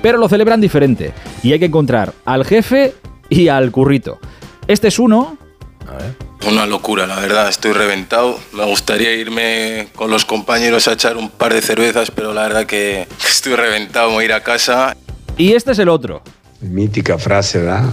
pero 0.00 0.16
lo 0.16 0.28
celebran 0.28 0.60
diferente. 0.60 1.12
Y 1.42 1.52
hay 1.52 1.58
que 1.58 1.66
encontrar 1.66 2.12
al 2.24 2.44
jefe 2.44 2.94
y 3.28 3.48
al 3.48 3.72
currito. 3.72 4.20
Este 4.68 4.88
es 4.88 5.00
uno. 5.00 5.36
Ver 5.96 6.26
una 6.46 6.66
locura, 6.66 7.06
la 7.06 7.18
verdad, 7.18 7.48
estoy 7.48 7.72
reventado. 7.72 8.38
Me 8.52 8.64
gustaría 8.64 9.12
irme 9.14 9.88
con 9.94 10.10
los 10.10 10.24
compañeros 10.24 10.88
a 10.88 10.92
echar 10.92 11.16
un 11.16 11.28
par 11.28 11.52
de 11.52 11.60
cervezas, 11.60 12.10
pero 12.10 12.32
la 12.32 12.42
verdad 12.42 12.66
que 12.66 13.08
estoy 13.28 13.54
reventado, 13.54 14.10
voy 14.10 14.22
a 14.22 14.26
ir 14.26 14.32
a 14.32 14.42
casa. 14.42 14.96
Y 15.36 15.52
este 15.52 15.72
es 15.72 15.78
el 15.78 15.88
otro. 15.88 16.22
Mítica 16.60 17.18
frase, 17.18 17.58
¿verdad? 17.58 17.90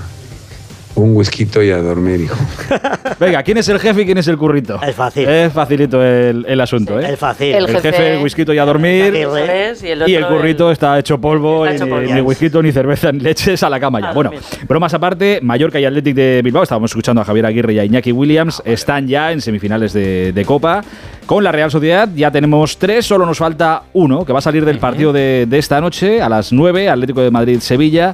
Un 0.96 1.16
whisky 1.16 1.48
y 1.56 1.72
a 1.72 1.78
dormir, 1.78 2.22
hijo. 2.22 2.36
Venga, 3.20 3.42
¿quién 3.42 3.58
es 3.58 3.68
el 3.68 3.80
jefe 3.80 4.04
y 4.04 4.06
quién 4.06 4.20
es 4.20 4.28
el 4.28 4.38
currito? 4.38 4.80
Es 4.82 4.96
fácil. 4.96 5.28
Es 5.28 5.52
facilito 5.52 6.04
el, 6.04 6.62
asunto, 6.62 7.00
¿eh? 7.00 7.14
Es 7.14 7.20
fácil. 7.20 7.56
El, 7.56 7.68
jefe, 7.68 8.14
el 8.14 8.24
whisky 8.24 8.44
y 8.48 8.58
a 8.60 8.66
dormir. 8.66 9.16
y, 9.16 10.14
el 10.14 10.28
currito 10.28 10.70
está 10.72 11.00
hecho 11.00 11.20
polvo, 11.20 11.66
y, 11.66 11.80
ni, 12.14 12.22
whisky, 12.22 12.50
ni 12.62 12.72
cerveza, 12.72 13.12
ni 13.12 13.22
leches 13.22 13.64
a 13.64 13.70
la 13.70 13.80
cama 13.80 14.02
ya. 14.02 14.10
Ah, 14.10 14.14
bueno, 14.14 14.32
bromas 14.68 14.94
aparte, 14.94 15.40
Mallorca 15.42 15.80
y 15.80 15.86
Athletic 15.86 16.16
de 16.16 16.42
Bilbao, 16.44 16.62
estábamos 16.62 16.92
escuchando 16.92 17.22
a 17.22 17.26
Javier 17.26 17.48
Aguirre 17.48 17.74
y 17.74 17.80
a 17.80 17.86
Iñaki 17.86 18.12
Williams, 18.12 18.62
ah, 18.64 18.70
están 18.70 19.08
ya 19.08 19.32
en 19.32 19.42
semifinales 19.42 19.94
de, 19.94 20.44
Copa. 20.46 20.84
Con 21.26 21.44
la 21.44 21.52
Real 21.52 21.72
Sociedad 21.72 22.10
ya 22.14 22.30
tenemos 22.30 22.78
tres, 22.78 23.06
solo 23.06 23.26
nos 23.26 23.38
falta 23.40 23.84
uno, 23.94 24.26
que 24.26 24.34
va 24.34 24.40
a 24.40 24.42
salir 24.42 24.66
del 24.66 24.78
partido 24.78 25.14
de, 25.14 25.46
de 25.48 25.58
esta 25.58 25.80
noche 25.82 26.22
a 26.22 26.30
las 26.30 26.52
9, 26.52 26.90
Atlético 26.90 27.22
de 27.22 27.32
Madrid-Sevilla. 27.32 28.14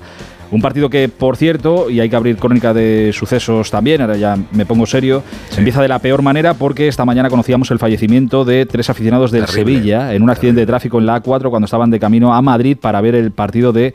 Un 0.51 0.61
partido 0.61 0.89
que, 0.89 1.09
por 1.09 1.37
cierto, 1.37 1.89
y 1.89 1.99
hay 1.99 2.09
que 2.09 2.15
abrir 2.15 2.37
crónica 2.37 2.73
de 2.73 3.11
sucesos 3.13 3.69
también, 3.69 4.01
ahora 4.01 4.17
ya 4.17 4.37
me 4.51 4.65
pongo 4.65 4.85
serio, 4.87 5.23
empieza 5.55 5.81
de 5.81 5.87
la 5.87 5.99
peor 5.99 6.23
manera 6.23 6.55
porque 6.55 6.87
esta 6.87 7.05
mañana 7.05 7.29
conocíamos 7.29 7.69
el 7.69 7.77
fallecimiento 7.77 8.45
de 8.45 8.65
tres 8.65 8.89
aficionados 8.89 9.31
del 9.31 9.45
Sevilla 9.47 10.13
en 10.13 10.23
un 10.23 10.29
accidente 10.29 10.61
de 10.61 10.65
tráfico 10.65 10.97
en 10.97 11.05
la 11.05 11.21
A4 11.21 11.49
cuando 11.49 11.65
estaban 11.65 11.91
de 11.91 11.99
camino 11.99 12.33
a 12.33 12.41
Madrid 12.41 12.77
para 12.79 12.99
ver 13.01 13.13
el 13.13 13.31
partido 13.31 13.71
de 13.71 13.93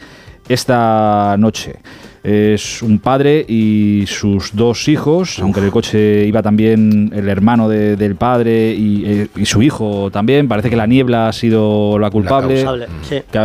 esta 0.48 1.36
noche 1.38 1.76
es 2.24 2.82
un 2.82 3.00
padre 3.00 3.44
y 3.46 4.04
sus 4.06 4.56
dos 4.56 4.88
hijos, 4.88 5.38
aunque 5.40 5.60
en 5.60 5.66
el 5.66 5.72
coche 5.72 6.24
iba 6.26 6.42
también 6.42 7.12
el 7.14 7.28
hermano 7.28 7.68
del 7.68 8.16
padre 8.16 8.70
eh, 8.72 9.28
y, 9.36 9.44
su 9.44 9.62
hijo 9.62 10.10
también. 10.10 10.48
Parece 10.48 10.70
que 10.70 10.76
la 10.76 10.86
niebla 10.86 11.28
ha 11.28 11.32
sido 11.34 11.98
la 11.98 12.10
culpable. 12.10 12.64
que 13.30 13.38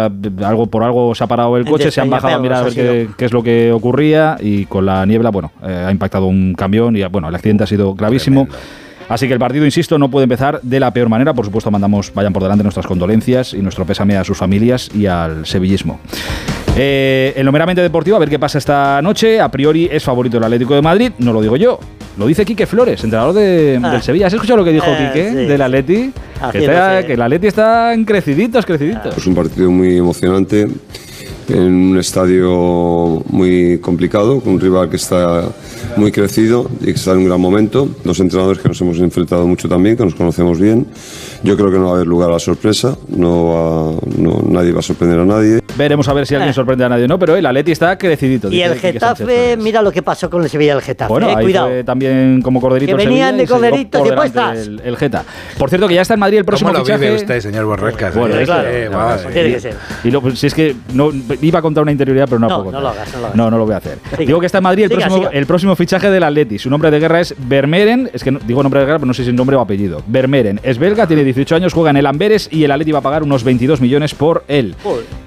algo 0.46 0.68
por 0.68 0.84
algo 0.84 1.14
se 1.14 1.26
ha 1.26 1.28
parado 1.28 1.58
el 1.58 1.66
coche, 1.66 1.92
se 1.92 2.00
han 2.00 2.10
bajado 2.10 2.36
a 2.36 2.40
mirar 2.40 2.60
a 2.60 2.70
ver 2.70 3.10
qué, 3.18 3.26
es 3.26 3.34
lo 3.34 3.44
que 3.44 3.74
ocurría 3.74 4.38
y 4.40 4.66
con 4.66 4.86
la 4.86 5.06
niebla, 5.06 5.30
bueno, 5.30 5.52
eh, 5.62 5.84
ha 5.88 5.92
impactado 5.92 6.28
un 6.28 6.54
camión 6.54 6.96
y 6.96 7.04
bueno, 7.04 7.28
el 7.28 7.36
accidente 7.36 7.66
ha 7.66 7.68
sido 7.68 7.94
gravísimo. 7.96 8.48
Así 9.10 9.28
que 9.28 9.34
el 9.34 9.40
partido, 9.40 9.66
insisto, 9.66 9.98
no 9.98 10.10
puede 10.10 10.24
empezar 10.24 10.62
de 10.62 10.80
la 10.80 10.94
peor 10.94 11.10
manera. 11.10 11.34
Por 11.34 11.44
supuesto, 11.44 11.70
mandamos, 11.70 12.14
vayan 12.14 12.32
por 12.32 12.44
delante 12.44 12.64
nuestras 12.64 12.86
condolencias 12.86 13.54
y 13.54 13.58
nuestro 13.58 13.84
pésame 13.86 14.16
a 14.16 14.24
sus 14.24 14.38
familias 14.38 14.90
y 14.96 15.08
al 15.08 15.46
sevillismo. 15.46 16.00
Eh, 16.82 17.34
en 17.36 17.46
lo 17.46 17.52
meramente 17.52 17.82
deportivo, 17.82 18.16
a 18.16 18.20
ver 18.20 18.30
qué 18.30 18.40
pasa 18.40 18.58
esta 18.58 19.02
noche. 19.02 19.42
A 19.42 19.52
priori 19.52 19.90
es 19.92 20.02
favorito 20.02 20.38
el 20.38 20.44
Atlético 20.46 20.76
de 20.76 20.82
Madrid, 20.82 21.12
no 21.18 21.34
lo 21.34 21.42
digo 21.42 21.58
yo. 21.58 21.78
Lo 22.18 22.26
dice 22.26 22.46
Quique 22.46 22.66
Flores, 22.66 23.04
entrenador 23.04 23.34
de, 23.34 23.80
ah. 23.84 23.92
del 23.92 24.02
Sevilla. 24.02 24.28
¿Has 24.28 24.34
escuchado 24.34 24.58
lo 24.58 24.64
que 24.64 24.72
dijo 24.72 24.86
eh, 24.88 25.12
Quique 25.14 25.32
del 25.32 25.62
Atleti? 25.62 26.14
Que, 26.54 26.60
que, 26.60 27.14
el 27.14 27.22
Atleti 27.22 27.48
está 27.48 27.94
en 27.94 28.06
creciditos, 28.06 28.66
creciditos. 28.66 29.18
Es 29.18 29.28
un 29.28 29.36
partido 29.36 29.70
muy 29.70 29.98
emocionante 29.98 30.70
en 31.50 31.74
un 31.92 31.98
estadio 31.98 33.24
muy 33.28 33.80
complicado, 33.80 34.40
con 34.40 34.54
un 34.54 34.62
rival 34.62 34.90
que 34.90 34.96
está 34.96 35.50
muy 35.98 36.14
crecido 36.14 36.70
y 36.80 36.86
que 36.86 36.92
está 36.92 37.12
en 37.12 37.20
un 37.20 37.26
gran 37.26 37.42
momento. 37.42 37.90
Dos 38.06 38.22
entrenadores 38.22 38.62
que 38.62 38.70
nos 38.70 38.80
hemos 38.80 39.00
enfrentado 39.00 39.46
mucho 39.46 39.68
también, 39.68 39.98
que 39.98 40.06
nos 40.06 40.16
conocemos 40.16 40.60
bien. 40.60 40.88
Yo 41.44 41.58
creo 41.58 41.72
que 41.72 41.78
no 41.78 41.86
va 41.86 41.92
a 41.92 41.96
haber 41.96 42.08
lugar 42.08 42.30
a 42.30 42.34
la 42.34 42.40
sorpresa, 42.40 42.98
no, 43.10 44.00
nadie 44.48 44.72
va 44.72 44.80
a 44.80 44.84
sorprender 44.84 45.20
a 45.20 45.26
nadie. 45.26 45.59
Veremos 45.80 46.10
a 46.10 46.14
ver 46.14 46.28
si 46.28 46.36
alguien 46.36 46.50
eh. 46.50 46.54
sorprende 46.54 46.84
a 46.84 46.90
nadie 46.90 47.08
no, 47.08 47.18
pero 47.18 47.38
el 47.38 47.46
Atleti 47.46 47.72
está 47.72 47.98
crecidito. 47.98 48.52
Y 48.52 48.62
el 48.62 48.78
Getafe, 48.78 49.56
mira 49.56 49.82
lo 49.82 49.94
que 49.94 50.04
pasó 50.04 50.30
con 50.30 50.44
el 50.44 50.50
Sevilla 50.50 50.74
del 50.74 50.84
Getafe. 50.84 51.08
Bueno, 51.08 51.30
eh, 51.30 51.36
ahí 51.38 51.44
cuidado. 51.46 51.70
Fue 51.70 51.86
también 51.86 52.42
como 52.42 52.60
corderito 52.60 52.98
Que 52.98 53.06
venían 53.06 53.38
de 53.38 53.48
corderito, 53.48 54.04
¿qué 54.04 54.12
puestas? 54.12 54.68
El, 54.68 54.82
el, 54.84 54.98
Geta. 54.98 55.24
Por 55.58 55.70
cierto, 55.70 55.88
que 55.88 55.94
ya 55.94 56.02
está 56.02 56.16
en 56.16 56.20
Madrid 56.20 56.40
el 56.40 56.44
próximo 56.44 56.74
¿Cómo 56.74 56.86
lo 56.86 56.98
vive 56.98 57.16
usted, 57.16 57.40
señor 57.40 57.64
Borrescas? 57.64 58.14
Bueno, 58.14 58.36
claro, 58.44 58.68
tiene 59.32 59.54
que 59.54 59.60
ser. 59.62 59.76
Y 60.04 60.12
lo, 60.12 60.36
si 60.36 60.48
es 60.48 60.54
que 60.54 60.76
no, 60.94 61.12
iba 61.42 61.60
a 61.60 61.62
contar 61.62 61.84
una 61.84 61.94
interioridad, 61.94 62.26
pero 62.26 62.40
no, 62.40 62.50
no, 62.50 62.64
puedo 62.64 62.72
no 62.74 62.82
lo 62.82 62.90
hagas, 62.90 63.14
no 63.14 63.20
lo 63.20 63.26
hagas. 63.28 63.38
No, 63.38 63.50
no 63.50 63.58
lo 63.58 63.66
voy 63.66 63.74
a 63.74 63.78
hacer. 63.78 64.00
Digo 64.18 64.42
que 64.42 64.48
está 64.48 64.58
en 64.58 64.66
Madrid 64.66 64.84
el, 64.84 64.90
próximo, 64.90 65.30
el 65.32 65.46
próximo 65.46 65.76
fichaje 65.78 66.10
del 66.10 66.24
Atleti. 66.24 66.60
Su 66.60 66.70
nombre 66.70 66.92
de 66.92 67.00
guerra 67.00 67.22
es 67.22 67.34
Vermeeren. 67.38 68.10
Es 68.12 68.22
que 68.22 68.38
digo 68.46 68.64
nombre 68.64 68.82
de 68.82 68.86
guerra, 68.86 69.00
pero 69.00 69.08
no 69.08 69.14
sé 69.14 69.24
si 69.24 69.30
es 69.30 69.36
nombre 69.36 69.56
o 69.56 69.62
apellido. 69.62 70.04
Vermeeren. 70.08 70.60
Es 70.62 70.78
belga, 70.78 71.08
tiene 71.08 71.24
18 71.24 71.56
años, 71.56 71.72
juega 71.72 71.92
en 71.92 71.98
el 71.98 72.06
Amberes 72.06 72.50
y 72.52 72.66
el 72.66 72.72
Atleti 72.72 72.92
va 72.92 73.00
a 73.00 73.04
pagar 73.04 73.24
unos 73.24 73.46
22 73.46 73.80
millones 73.80 74.14
por 74.14 74.44
él. 74.50 74.76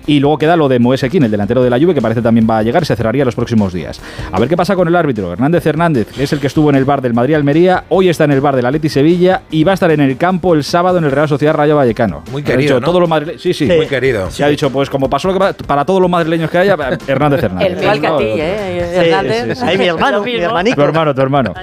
Y 0.06 0.20
luego 0.20 0.36
queda 0.42 0.56
lo 0.56 0.68
de 0.68 0.80
Moesekin, 0.80 1.22
el 1.22 1.30
delantero 1.30 1.62
de 1.62 1.70
la 1.70 1.78
Juve, 1.78 1.94
que 1.94 2.02
parece 2.02 2.20
también 2.20 2.48
va 2.50 2.58
a 2.58 2.64
llegar 2.64 2.82
y 2.82 2.86
se 2.86 2.96
cerraría 2.96 3.24
los 3.24 3.36
próximos 3.36 3.72
días. 3.72 4.00
A 4.32 4.40
ver 4.40 4.48
qué 4.48 4.56
pasa 4.56 4.74
con 4.74 4.88
el 4.88 4.96
árbitro. 4.96 5.32
Hernández 5.32 5.64
Hernández, 5.64 6.08
que 6.08 6.24
es 6.24 6.32
el 6.32 6.40
que 6.40 6.48
estuvo 6.48 6.68
en 6.68 6.74
el 6.74 6.84
bar 6.84 7.00
del 7.00 7.14
Madrid 7.14 7.36
Almería, 7.36 7.84
hoy 7.90 8.08
está 8.08 8.24
en 8.24 8.32
el 8.32 8.40
bar 8.40 8.56
del 8.56 8.66
Atleti 8.66 8.88
Sevilla 8.88 9.42
y 9.52 9.62
va 9.62 9.70
a 9.70 9.74
estar 9.74 9.92
en 9.92 10.00
el 10.00 10.16
campo 10.16 10.54
el 10.54 10.64
sábado 10.64 10.98
en 10.98 11.04
el 11.04 11.12
Real 11.12 11.28
Sociedad 11.28 11.54
Rayo 11.54 11.76
Vallecano. 11.76 12.24
Muy 12.32 12.42
querido. 12.42 12.80
todos 12.80 13.08
los 13.08 13.40
Sí, 13.40 13.54
sí, 13.54 13.66
Muy 13.66 13.86
querido. 13.86 14.32
Se 14.32 14.42
ha 14.42 14.48
dicho, 14.48 14.68
pues 14.70 14.90
como 14.90 15.08
pasó 15.08 15.30
lo 15.30 15.38
que 15.38 15.64
para 15.64 15.84
todos 15.84 16.00
los 16.00 16.10
madrileños 16.10 16.50
que 16.50 16.58
haya, 16.58 16.76
Hernández 17.06 17.42
Hernández. 17.44 17.78
El 17.78 17.84
igual 17.84 18.22
¿eh? 18.22 18.90
Hernández. 18.94 19.62
Ahí 19.62 19.78
mi 19.78 19.86
hermano, 19.86 20.24
mi 20.24 20.34
hermanito. 20.34 20.74
Tu 20.74 20.82
hermano, 20.82 21.14
tu 21.14 21.20
hermano. 21.20 21.54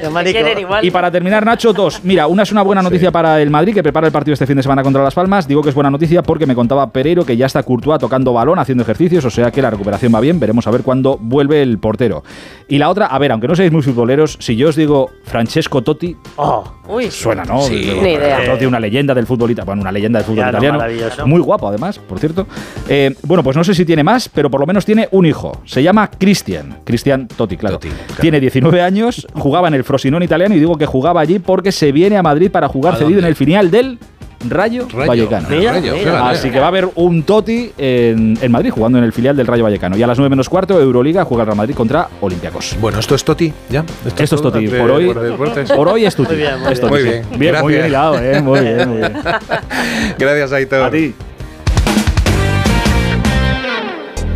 Y 0.82 0.90
para 0.90 1.12
terminar, 1.12 1.46
Nacho, 1.46 1.74
dos. 1.74 2.00
Mira, 2.06 2.28
una 2.28 2.44
es 2.44 2.52
una 2.54 2.62
buena 2.62 2.82
noticia 2.82 3.12
para 3.12 3.42
el 3.42 3.50
Madrid, 3.50 3.74
que 3.74 3.84
prepara 3.84 4.08
el 4.08 4.14
partido 4.14 4.34
este 4.36 4.48
fin 4.48 4.56
de 4.56 4.64
semana 4.64 4.84
contra 4.84 5.04
Las 5.04 5.14
Palmas. 5.14 5.50
Digo 5.50 5.62
que 5.62 5.68
es 5.68 5.76
buena 5.76 5.90
noticia 5.90 6.24
porque 6.24 6.46
me 6.46 6.56
contaba 6.56 6.90
Pereiro 6.92 7.26
que 7.26 7.36
ya 7.36 7.46
está 7.46 7.64
Courtois 7.64 8.00
tocando 8.00 8.34
balón, 8.34 8.60
haciendo 8.70 8.84
ejercicios, 8.84 9.26
o 9.26 9.32
sea 9.32 9.52
que 9.52 9.62
la 9.62 9.72
recuperación 9.72 10.14
va 10.14 10.20
bien. 10.20 10.40
Veremos 10.40 10.68
a 10.68 10.72
ver 10.72 10.84
cuándo 10.84 11.18
vuelve 11.20 11.64
el 11.64 11.80
portero. 11.80 12.24
Y 12.68 12.78
la 12.78 12.90
otra, 12.90 13.08
a 13.08 13.18
ver, 13.18 13.32
aunque 13.32 13.48
no 13.48 13.56
seáis 13.56 13.72
muy 13.72 13.82
futboleros, 13.82 14.38
si 14.40 14.56
yo 14.56 14.70
os 14.70 14.76
digo 14.76 15.10
Francesco 15.24 15.82
Totti, 15.82 16.16
oh, 16.36 16.64
suena, 17.10 17.44
¿no? 17.44 17.62
Sí, 17.62 17.92
ni 18.02 18.12
idea. 18.12 18.46
Totti, 18.46 18.66
una 18.66 18.80
leyenda 18.80 19.16
del 19.16 19.26
fútbol, 19.26 19.56
bueno, 19.66 19.82
una 19.82 19.92
leyenda 19.92 20.20
del 20.20 20.26
fútbol 20.28 20.50
italiano. 20.50 20.80
muy 21.26 21.42
guapo, 21.42 21.68
además, 21.68 21.98
por 21.98 22.20
cierto. 22.20 22.46
Eh, 22.88 23.16
bueno, 23.24 23.44
pues 23.44 23.58
no 23.58 23.64
sé 23.64 23.74
si 23.74 23.86
tiene 23.86 24.04
más, 24.04 24.30
pero 24.30 24.52
por 24.52 24.60
lo 24.60 24.68
menos 24.68 24.86
tiene 24.86 25.08
un 25.12 25.26
hijo. 25.26 25.62
Se 25.66 25.82
llama 25.82 26.12
Cristian. 26.12 26.82
Cristian 26.84 27.28
Totti, 27.28 27.58
claro. 27.58 27.80
Tiene 28.22 28.40
19 28.40 28.82
años, 28.82 29.28
jugaba 29.34 29.68
en 29.68 29.74
el 29.74 29.84
Frosinone 29.84 30.26
italiano 30.26 30.54
y 30.54 30.60
digo 30.60 30.78
que 30.78 30.86
jugaba 30.86 31.22
allí 31.22 31.40
porque 31.40 31.72
se 31.72 31.92
viene 31.92 32.18
a 32.18 32.24
Madrid 32.24 32.52
para 32.52 32.68
jugar 32.68 32.98
cedido 32.98 33.20
en 33.20 33.26
el 33.26 33.36
final 33.36 33.72
del 33.72 33.98
Rayo, 34.48 34.88
Vallecano. 34.94 35.48
Así 36.24 36.50
que 36.50 36.60
va 36.60 36.66
a 36.66 36.70
haber 36.70 36.90
un 36.96 37.24
Toti 37.24 37.72
en, 37.78 38.52
Madrid 38.52 38.72
jugando 38.72 38.98
en 38.98 39.04
el 39.04 39.14
filial 39.14 39.36
del 39.36 39.48
Rayo 39.48 39.64
Vallecano. 39.64 39.98
Y 39.98 40.04
a 40.04 40.08
las 40.08 40.18
9 40.18 40.30
menos 40.30 40.50
cuarto, 40.50 40.80
Euroliga 40.80 41.26
juega 41.26 41.46
Real 41.46 41.58
Madrid 41.58 41.76
contra 41.76 42.08
Olympiacos. 42.22 42.78
Bueno, 42.80 43.00
esto 43.00 43.16
es 43.16 43.24
Toti, 43.24 43.54
¿ya? 43.70 43.84
Esto, 44.06 44.36
es 44.36 44.42
Toti. 44.42 44.68
Por 44.68 44.92
hoy, 44.92 45.14
por, 45.76 45.88
hoy 45.90 46.06
es 46.06 46.16
Toti. 46.16 46.36
Muy 46.36 46.38
bien, 46.38 47.26
muy 47.30 47.40
bien. 47.40 47.62
Muy 47.62 47.74
bien 47.74 47.86
hilado, 47.88 48.20
¿eh? 48.20 48.42
Muy 48.42 48.60
bien, 48.60 48.90
muy 48.90 48.98
bien. 48.98 49.14
Gracias, 50.18 50.54
Aitor. 50.54 50.84
A 50.84 50.92
ti. 50.92 51.14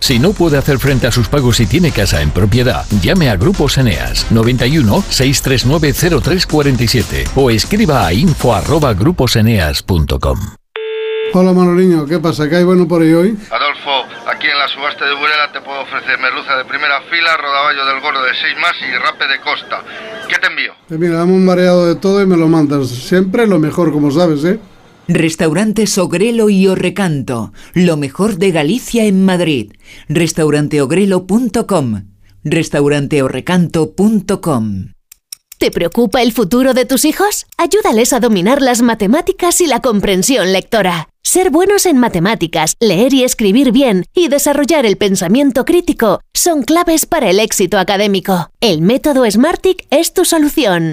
Si 0.00 0.18
no 0.18 0.32
puede 0.32 0.58
hacer 0.58 0.78
frente 0.78 1.06
a 1.06 1.12
sus 1.12 1.28
pagos 1.28 1.60
y 1.60 1.66
tiene 1.66 1.90
casa 1.90 2.20
en 2.20 2.30
propiedad, 2.30 2.84
llame 3.00 3.30
a 3.30 3.36
Grupos 3.36 3.78
Eneas 3.78 4.30
91 4.30 5.02
639 5.08 6.20
0347 6.22 7.24
o 7.34 7.48
escriba 7.50 8.06
a 8.06 8.12
info@gruposeneas.com. 8.12 10.38
Hola 11.32 11.52
Manoliño, 11.52 12.04
¿qué 12.06 12.18
pasa? 12.18 12.48
¿Qué 12.50 12.56
hay 12.56 12.64
bueno 12.64 12.86
por 12.86 13.00
ahí 13.02 13.14
hoy? 13.14 13.38
Adolfo, 13.50 14.04
aquí 14.28 14.46
en 14.46 14.58
la 14.58 14.68
subasta 14.68 15.06
de 15.06 15.14
Burela 15.14 15.50
te 15.52 15.60
puedo 15.62 15.80
ofrecer 15.80 16.18
merluza 16.20 16.54
de 16.56 16.64
primera 16.66 17.00
fila, 17.10 17.36
rodaballo 17.38 17.86
del 17.86 18.00
gordo 18.02 18.22
de 18.22 18.34
6 18.34 18.56
más 18.60 18.74
y 18.82 18.92
rape 18.98 19.26
de 19.26 19.40
costa. 19.40 19.82
¿Qué 20.28 20.36
te 20.36 20.48
envío? 20.48 20.74
Pues 20.86 21.00
mira, 21.00 21.16
dame 21.16 21.32
un 21.32 21.46
mareado 21.46 21.86
de 21.86 21.94
todo 21.96 22.20
y 22.22 22.26
me 22.26 22.36
lo 22.36 22.46
mandas. 22.46 22.88
Siempre 22.88 23.46
lo 23.46 23.58
mejor, 23.58 23.90
como 23.90 24.10
sabes, 24.10 24.44
¿eh? 24.44 24.60
Restaurante 25.08 25.84
Ogrelo 25.98 26.48
y 26.48 26.66
Orrecanto, 26.66 27.52
lo 27.74 27.98
mejor 27.98 28.38
de 28.38 28.52
Galicia 28.52 29.04
en 29.04 29.22
Madrid. 29.24 29.72
Restauranteogrelo.com. 30.08 32.04
Restauranteorrecanto.com. 32.44 34.94
¿Te 35.58 35.70
preocupa 35.70 36.22
el 36.22 36.32
futuro 36.32 36.74
de 36.74 36.84
tus 36.84 37.04
hijos? 37.04 37.46
Ayúdales 37.56 38.12
a 38.12 38.20
dominar 38.20 38.60
las 38.60 38.82
matemáticas 38.82 39.60
y 39.60 39.66
la 39.66 39.80
comprensión 39.80 40.52
lectora. 40.52 41.08
Ser 41.22 41.50
buenos 41.50 41.86
en 41.86 41.98
matemáticas, 41.98 42.74
leer 42.80 43.14
y 43.14 43.24
escribir 43.24 43.72
bien 43.72 44.04
y 44.14 44.28
desarrollar 44.28 44.84
el 44.84 44.96
pensamiento 44.96 45.64
crítico 45.64 46.20
son 46.34 46.62
claves 46.62 47.06
para 47.06 47.30
el 47.30 47.40
éxito 47.40 47.78
académico. 47.78 48.50
El 48.60 48.82
método 48.82 49.28
Smartic 49.30 49.86
es 49.90 50.12
tu 50.12 50.24
solución. 50.24 50.92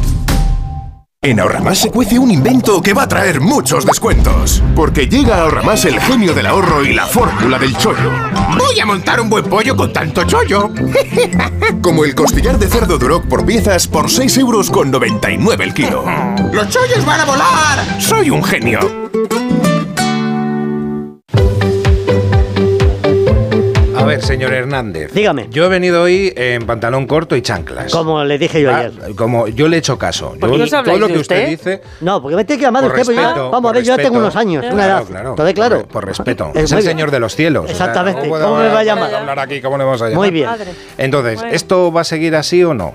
En 1.23 1.39
Ahorramás 1.39 1.77
se 1.77 1.91
cuece 1.91 2.17
un 2.17 2.31
invento 2.31 2.81
que 2.81 2.95
va 2.95 3.03
a 3.03 3.07
traer 3.07 3.41
muchos 3.41 3.85
descuentos. 3.85 4.63
Porque 4.75 5.05
llega 5.05 5.35
a 5.35 5.41
Ahorramás 5.41 5.85
el 5.85 5.99
genio 5.99 6.33
del 6.33 6.47
ahorro 6.47 6.83
y 6.83 6.95
la 6.95 7.05
fórmula 7.05 7.59
del 7.59 7.77
chollo. 7.77 8.11
Voy 8.57 8.79
a 8.79 8.87
montar 8.87 9.21
un 9.21 9.29
buen 9.29 9.45
pollo 9.45 9.75
con 9.75 9.93
tanto 9.93 10.23
chollo. 10.23 10.71
Como 11.83 12.05
el 12.05 12.15
costillar 12.15 12.57
de 12.57 12.67
cerdo 12.67 12.97
Duroc 12.97 13.27
por 13.27 13.45
piezas 13.45 13.87
por 13.87 14.09
6 14.09 14.35
euros 14.39 14.71
con 14.71 14.89
99 14.89 15.63
el 15.63 15.75
kilo. 15.75 16.03
¡Los 16.51 16.69
chollos 16.69 17.05
van 17.05 17.19
a 17.19 17.25
volar! 17.25 18.01
Soy 18.01 18.31
un 18.31 18.43
genio. 18.43 18.79
Ver, 24.15 24.21
señor 24.23 24.53
Hernández. 24.53 25.11
Dígame. 25.13 25.47
Yo 25.51 25.65
he 25.65 25.69
venido 25.69 26.03
hoy 26.03 26.31
en 26.35 26.65
pantalón 26.65 27.07
corto 27.07 27.35
y 27.35 27.41
chanclas. 27.41 27.91
Como 27.91 28.23
le 28.23 28.37
dije 28.37 28.61
yo 28.61 28.71
Ah, 28.71 28.77
ayer. 28.79 29.15
Como 29.15 29.47
yo 29.47 29.67
le 29.67 29.77
he 29.77 29.79
hecho 29.79 29.97
caso. 29.97 30.35
¿Por 30.39 30.51
Yo- 30.51 30.65
no 30.65 30.83
todo 30.83 30.97
lo 30.97 31.07
que 31.07 31.17
usted, 31.19 31.43
usted? 31.43 31.47
dice. 31.49 31.81
No, 32.01 32.21
porque 32.21 32.35
me 32.35 32.45
tiene 32.45 32.59
que 32.59 32.65
llamar 32.65 32.83
usted, 32.85 33.03
yo- 33.03 33.11
respeto, 33.21 33.51
vamos 33.51 33.69
a 33.71 33.73
ver, 33.73 33.83
yo 33.83 33.87
ya 33.87 33.95
tengo 33.97 34.19
respeto. 34.19 34.19
unos 34.23 34.35
años, 34.35 34.65
una 34.65 34.73
Claro, 34.73 34.93
edad. 34.99 35.07
claro. 35.07 35.29
Entonces, 35.31 35.53
claro. 35.55 35.77
Por, 35.81 35.87
por 35.87 36.05
respeto. 36.05 36.51
Es 36.53 36.63
Es, 36.63 36.71
el 36.71 36.83
señor 36.83 37.11
de 37.11 37.19
los 37.19 37.35
cielos. 37.35 37.65
o 37.65 37.67
sea, 37.67 37.73
Exactamente. 37.87 38.21
¿cómo 38.29 38.39
¿Cómo 38.41 38.57
me 38.57 38.67
va 38.69 38.79
a 38.79 38.83
llamar? 38.83 39.03
vamos 39.11 39.19
hablar 39.21 39.39
aquí? 39.39 39.61
¿Cómo 39.61 39.77
le 39.77 39.83
vamos 39.83 40.01
a 40.01 40.05
llamar? 40.05 40.17
Muy 40.17 40.31
bien. 40.31 40.49
Entonces, 40.97 41.39
¿esto 41.51 41.91
va 41.91 42.01
a 42.01 42.05
seguir 42.05 42.35
así 42.35 42.63
o 42.63 42.73
no? 42.73 42.93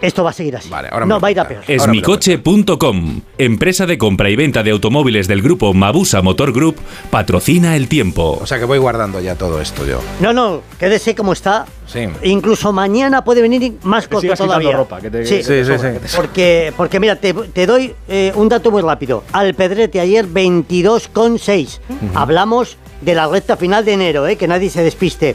Esto 0.00 0.24
va 0.24 0.30
a 0.30 0.32
seguir 0.32 0.56
así. 0.56 0.68
Vale, 0.68 0.88
ahora 0.90 1.06
no, 1.06 1.20
va 1.20 1.28
a 1.28 1.30
ir 1.30 1.40
a 1.40 1.46
peor. 1.46 1.62
Esmicoche.com, 1.66 3.20
empresa 3.38 3.86
de 3.86 3.98
compra 3.98 4.30
y 4.30 4.36
venta 4.36 4.62
de 4.62 4.70
automóviles 4.70 5.28
del 5.28 5.42
grupo 5.42 5.74
Mabusa 5.74 6.22
Motor 6.22 6.52
Group, 6.52 6.76
patrocina 7.10 7.76
el 7.76 7.88
tiempo. 7.88 8.38
O 8.40 8.46
sea 8.46 8.58
que 8.58 8.64
voy 8.64 8.78
guardando 8.78 9.20
ya 9.20 9.34
todo 9.34 9.60
esto 9.60 9.86
yo. 9.86 10.00
No, 10.20 10.32
no, 10.32 10.62
quédese 10.78 11.14
como 11.14 11.32
está. 11.32 11.66
Sí. 11.86 12.06
Incluso 12.22 12.72
mañana 12.72 13.24
puede 13.24 13.42
venir 13.42 13.74
más 13.82 14.06
quitando 14.06 14.36
todavía. 14.36 14.76
ropa, 14.76 15.00
que 15.00 15.10
te- 15.10 15.26
sí, 15.26 15.36
que 15.38 15.42
te 15.42 15.64
Sí, 15.64 15.72
sí, 15.72 15.78
sobra, 15.78 15.94
Porque, 16.16 16.72
porque 16.76 17.00
mira, 17.00 17.16
te, 17.16 17.34
te 17.34 17.66
doy 17.66 17.94
eh, 18.08 18.32
un 18.36 18.48
dato 18.48 18.70
muy 18.70 18.80
rápido. 18.82 19.24
Al 19.32 19.54
Pedrete 19.54 20.00
ayer 20.00 20.26
22,6. 20.28 21.78
Hablamos 22.14 22.76
de 23.00 23.14
la 23.14 23.26
recta 23.26 23.56
final 23.56 23.84
de 23.84 23.92
enero, 23.94 24.26
eh, 24.26 24.36
que 24.36 24.46
nadie 24.46 24.70
se 24.70 24.82
despiste. 24.82 25.34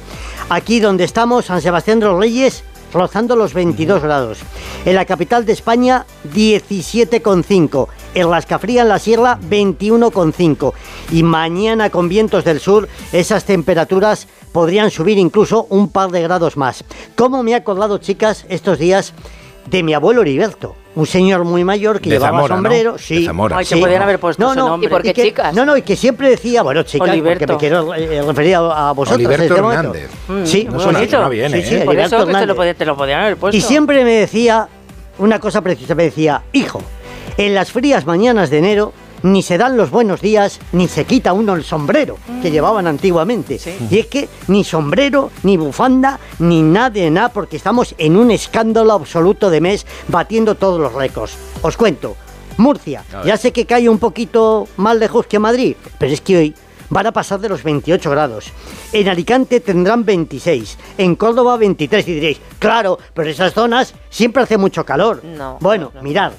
Aquí 0.50 0.80
donde 0.80 1.04
estamos, 1.04 1.46
San 1.46 1.62
Sebastián 1.62 2.00
de 2.00 2.06
los 2.06 2.20
Reyes, 2.20 2.64
rozando 2.94 3.36
los 3.36 3.54
22 3.54 4.02
grados. 4.02 4.40
En 4.86 4.96
la 4.96 5.06
capital 5.06 5.46
de 5.46 5.54
España, 5.54 6.06
17,5. 6.34 7.88
En 8.14 8.30
Las 8.30 8.46
Cafrías, 8.46 8.84
en 8.84 8.90
la 8.90 9.00
Sierra, 9.00 9.40
21,5. 9.50 10.74
Y 11.12 11.24
mañana 11.24 11.90
con 11.90 12.10
vientos 12.10 12.44
del 12.44 12.60
sur, 12.60 12.88
esas 13.12 13.46
temperaturas 13.46 14.28
podrían 14.52 14.92
subir 14.92 15.18
incluso 15.18 15.68
un 15.70 15.90
par 15.90 16.12
de 16.12 16.22
grados 16.22 16.56
más. 16.56 16.84
¿Cómo 17.16 17.44
me 17.44 17.54
ha 17.54 17.58
acordado, 17.58 17.98
chicas, 17.98 18.46
estos 18.48 18.80
días 18.80 19.14
de 19.66 19.84
mi 19.84 19.94
abuelo 19.94 20.22
Heriberto? 20.22 20.76
Un 20.96 21.06
señor 21.06 21.44
muy 21.44 21.64
mayor 21.66 22.00
que 22.00 22.10
De 22.10 22.16
llevaba 22.16 22.38
Zamora, 22.38 22.56
¿no? 22.56 22.62
sombrero, 22.62 22.94
De 22.94 23.00
sí. 23.00 23.26
Zamora. 23.26 23.58
Ay, 23.58 23.66
que 23.66 23.76
podían 23.78 24.02
haber 24.02 24.20
puesto 24.20 24.42
no, 24.44 24.56
no, 24.56 24.70
nombre. 24.70 24.88
¿Y 24.88 24.90
por 24.90 25.02
qué 25.02 25.14
que- 25.14 25.24
chicas? 25.24 25.54
No, 25.54 25.66
no, 25.66 25.76
y 25.76 25.82
que 25.82 25.96
siempre 25.96 26.30
decía, 26.30 26.62
bueno, 26.64 26.84
chicas, 26.84 27.10
Oliverto. 27.10 27.46
porque 27.48 27.54
me 27.54 27.60
quiero 27.60 27.94
eh, 27.96 28.22
referir 28.22 28.56
a, 28.56 28.90
a 28.90 28.92
vosotros. 28.94 29.22
este 29.30 29.62
momento. 29.62 29.80
Hernández. 29.94 30.10
Mm, 30.30 30.46
Sí, 30.46 30.64
No 30.72 30.80
suena- 30.80 31.00
bonito. 31.00 31.30
bien, 31.30 31.52
Sí, 31.52 31.58
¿eh? 31.58 31.62
sí, 31.64 31.76
Por 31.84 31.94
Heriberto 31.96 32.16
eso 32.18 32.28
que 32.28 32.34
te 32.34 32.46
lo, 32.46 32.56
podía- 32.56 32.74
te 32.76 32.86
lo 32.86 32.96
podían 32.96 33.20
haber 33.22 33.38
puesto. 33.38 33.58
Y 33.58 33.62
siempre 33.62 34.04
me 34.06 34.12
decía 34.14 34.68
una 35.18 35.40
cosa 35.40 35.62
precisa, 35.62 35.96
me 35.96 36.04
decía, 36.04 36.44
hijo, 36.54 36.82
en 37.38 37.54
las 37.54 37.72
frías 37.72 38.06
mañanas 38.06 38.50
de 38.50 38.58
enero 38.60 38.94
ni 39.26 39.42
se 39.42 39.58
dan 39.58 39.76
los 39.76 39.90
buenos 39.90 40.22
días, 40.22 40.60
ni 40.72 40.88
se 40.88 41.06
quita 41.06 41.34
uno 41.34 41.56
el 41.56 41.64
sombrero 41.64 42.18
que 42.42 42.52
llevaban 42.52 42.86
antiguamente. 42.86 43.60
Y 43.90 44.00
es 44.00 44.06
que 44.08 44.30
ni 44.48 44.64
sombrero, 44.64 45.32
ni 45.44 45.58
bufanda, 45.58 46.20
ni 46.40 46.62
nada 46.62 46.92
de 46.92 47.10
nada, 47.10 47.30
porque 47.30 47.58
estamos 47.58 47.96
en 47.98 48.18
un 48.18 48.30
escándalo 48.30 48.94
absoluto 48.94 49.50
de 49.50 49.62
mes 49.62 49.86
batiendo 50.08 50.56
todos 50.56 50.80
los 50.80 50.94
récords. 50.94 51.36
Os 51.64 51.76
cuento, 51.76 52.16
Murcia, 52.58 53.04
ya 53.26 53.36
sé 53.36 53.52
que 53.52 53.66
cae 53.66 53.90
un 53.90 53.98
poquito 53.98 54.68
más 54.78 54.96
lejos 54.96 55.26
que 55.26 55.40
Madrid, 55.40 55.76
pero 55.98 56.14
es 56.14 56.22
que 56.22 56.38
hoy 56.38 56.56
van 56.92 57.08
a 57.08 57.12
pasar 57.12 57.40
de 57.40 57.50
los 57.50 57.64
28 57.64 58.12
grados. 58.12 58.52
En 58.94 59.10
Alicante 59.10 59.60
tendrán 59.60 60.06
26, 60.06 60.78
en 61.00 61.16
Córdoba 61.16 61.58
23 61.58 62.08
y 62.08 62.14
diréis, 62.14 62.42
claro, 62.60 63.00
pero 63.16 63.30
esas 63.32 63.54
zonas 63.54 63.96
siempre 64.12 64.44
hace 64.44 64.60
mucho 64.60 64.86
calor. 64.86 65.24
No, 65.24 65.58
Bueno, 65.60 65.92
mirad, 66.04 66.34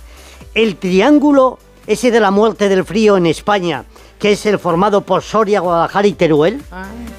el 0.55 0.76
triángulo 0.76 1.59
ese 1.87 2.11
de 2.11 2.21
la 2.21 2.31
muerte 2.31 2.69
del 2.69 2.85
frío 2.85 3.16
en 3.16 3.26
España, 3.26 3.85
que 4.19 4.33
es 4.33 4.47
el 4.47 4.59
formado 4.59 5.02
por 5.02 5.23
Soria, 5.23 5.61
Guadalajara 5.61 6.07
y 6.09 6.12
Teruel, 6.14 6.62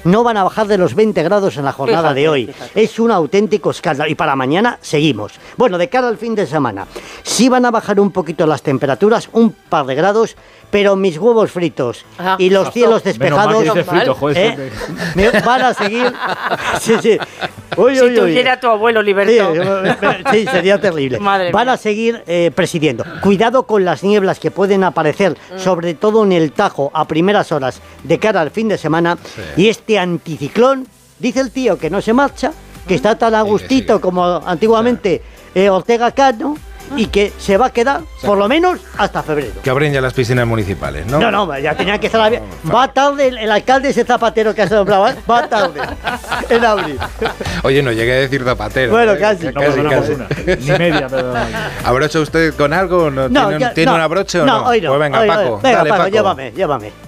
no 0.04 0.24
van 0.24 0.36
a 0.36 0.44
bajar 0.44 0.66
de 0.66 0.78
los 0.78 0.94
20 0.94 1.22
grados 1.22 1.56
en 1.56 1.64
la 1.64 1.72
jornada 1.72 2.02
Fíjate, 2.08 2.20
de 2.20 2.28
hoy. 2.28 2.46
fíjate. 2.46 2.82
Es 2.82 2.98
un 2.98 3.10
auténtico 3.10 3.70
escándalo. 3.70 4.10
Y 4.10 4.14
para 4.14 4.34
mañana 4.34 4.78
seguimos. 4.82 5.32
Bueno, 5.56 5.78
de 5.78 5.88
cara 5.88 6.08
al 6.08 6.18
fin 6.18 6.34
de 6.34 6.46
semana, 6.46 6.86
sí 7.22 7.48
van 7.48 7.64
a 7.66 7.70
bajar 7.70 8.00
un 8.00 8.10
poquito 8.10 8.46
las 8.46 8.62
temperaturas, 8.62 9.28
un 9.32 9.52
par 9.52 9.86
de 9.86 9.94
grados, 9.94 10.36
pero 10.70 10.96
mis 10.96 11.16
huevos 11.18 11.50
fritos 11.50 12.04
y 12.38 12.50
los 12.50 12.72
cielos 12.72 13.02
Menos 13.04 13.18
mal 13.38 13.48
despejados 13.48 13.74
que 13.74 13.84
frito, 13.84 14.14
joder, 14.14 14.36
¿eh? 14.60 14.70
me 15.14 15.30
van 15.40 15.62
a 15.62 15.74
seguir. 15.74 16.12
Sí, 16.80 16.94
sí. 17.00 17.18
Uy, 17.76 17.96
si 17.96 18.02
uy, 18.02 18.10
uy. 18.10 18.16
tuviera 18.16 18.58
tu 18.60 18.66
abuelo, 18.68 19.00
Sí, 19.00 19.06
Liberto. 19.06 19.52
sí, 20.32 20.46
sería 20.46 20.80
terrible. 20.80 21.18
Madre 21.20 21.50
Van 21.52 21.66
mía. 21.66 21.74
a 21.74 21.76
seguir 21.76 22.22
eh, 22.26 22.50
presidiendo. 22.54 23.04
Cuidado 23.22 23.64
con 23.64 23.84
las 23.84 24.02
nieblas 24.02 24.38
que 24.38 24.50
pueden 24.50 24.84
aparecer, 24.84 25.36
Mm. 25.54 25.58
sobre 25.58 25.94
todo 25.94 26.24
en 26.24 26.32
el 26.32 26.52
Tajo, 26.52 26.90
a 26.94 27.06
primeras 27.06 27.50
horas 27.52 27.80
de 28.04 28.18
cara 28.18 28.40
al 28.40 28.50
fin 28.50 28.68
de 28.68 28.78
semana. 28.78 29.16
Y 29.56 29.68
este 29.68 29.98
anticiclón, 29.98 30.86
dice 31.18 31.40
el 31.40 31.50
tío 31.50 31.78
que 31.78 31.90
no 31.90 32.00
se 32.02 32.12
marcha, 32.12 32.52
que 32.86 32.94
está 32.94 33.16
tan 33.16 33.34
a 33.34 33.42
gustito 33.42 34.00
como 34.00 34.24
antiguamente 34.44 35.22
eh, 35.54 35.68
Ortega 35.70 36.10
Cano, 36.12 36.56
y 36.96 37.06
que 37.06 37.32
se 37.38 37.56
va 37.56 37.66
a 37.66 37.70
quedar 37.70 38.00
por 38.22 38.38
lo 38.38 38.48
menos 38.48 38.80
hasta 38.96 39.22
febrero. 39.22 39.52
Que 39.62 39.70
abren 39.70 39.92
ya 39.92 40.00
las 40.00 40.12
piscinas 40.14 40.46
municipales, 40.46 41.06
¿no? 41.06 41.18
No, 41.18 41.30
no, 41.30 41.58
ya 41.58 41.74
tenía 41.76 41.98
que 41.98 42.06
estar 42.06 42.20
abierto. 42.20 42.46
Va 42.74 42.92
tarde 42.92 43.28
el, 43.28 43.38
el 43.38 43.50
alcalde 43.50 43.90
ese 43.90 44.04
zapatero 44.04 44.54
que 44.54 44.62
has 44.62 44.70
nombrado, 44.70 45.08
¿eh? 45.08 45.14
va 45.30 45.48
tarde 45.48 45.80
en 46.48 46.64
abril. 46.64 46.98
Oye, 47.62 47.82
no 47.82 47.92
llegué 47.92 48.12
a 48.12 48.16
decir 48.20 48.42
zapatero. 48.44 48.92
Bueno, 48.92 49.12
¿eh? 49.12 49.18
casi. 49.18 49.46
No, 49.46 49.60
una 49.60 49.90
casi. 49.90 50.12
por 50.12 50.16
una. 50.16 50.56
Ni 50.56 50.70
media, 50.78 51.06
pero... 51.08 51.34
¿Abrocha 51.84 52.20
usted 52.20 52.54
con 52.54 52.72
algo? 52.72 53.10
¿No, 53.10 53.28
No, 53.28 53.48
¿Tiene, 53.48 53.60
ya- 53.64 53.74
tiene 53.74 53.90
no, 53.90 53.96
una 53.96 54.06
broche 54.06 54.40
o 54.40 54.46
no? 54.46 54.64
hoy 54.66 54.80
no. 54.80 54.88
Pues 54.90 55.00
venga, 55.00 55.20
hoy 55.20 55.28
no. 55.28 55.34
Paco. 55.34 55.60
Venga, 55.62 55.76
dale, 55.78 55.90
Paco, 55.90 56.02
Paco. 56.04 56.12
llévame, 56.14 56.52
llévame. 56.52 57.07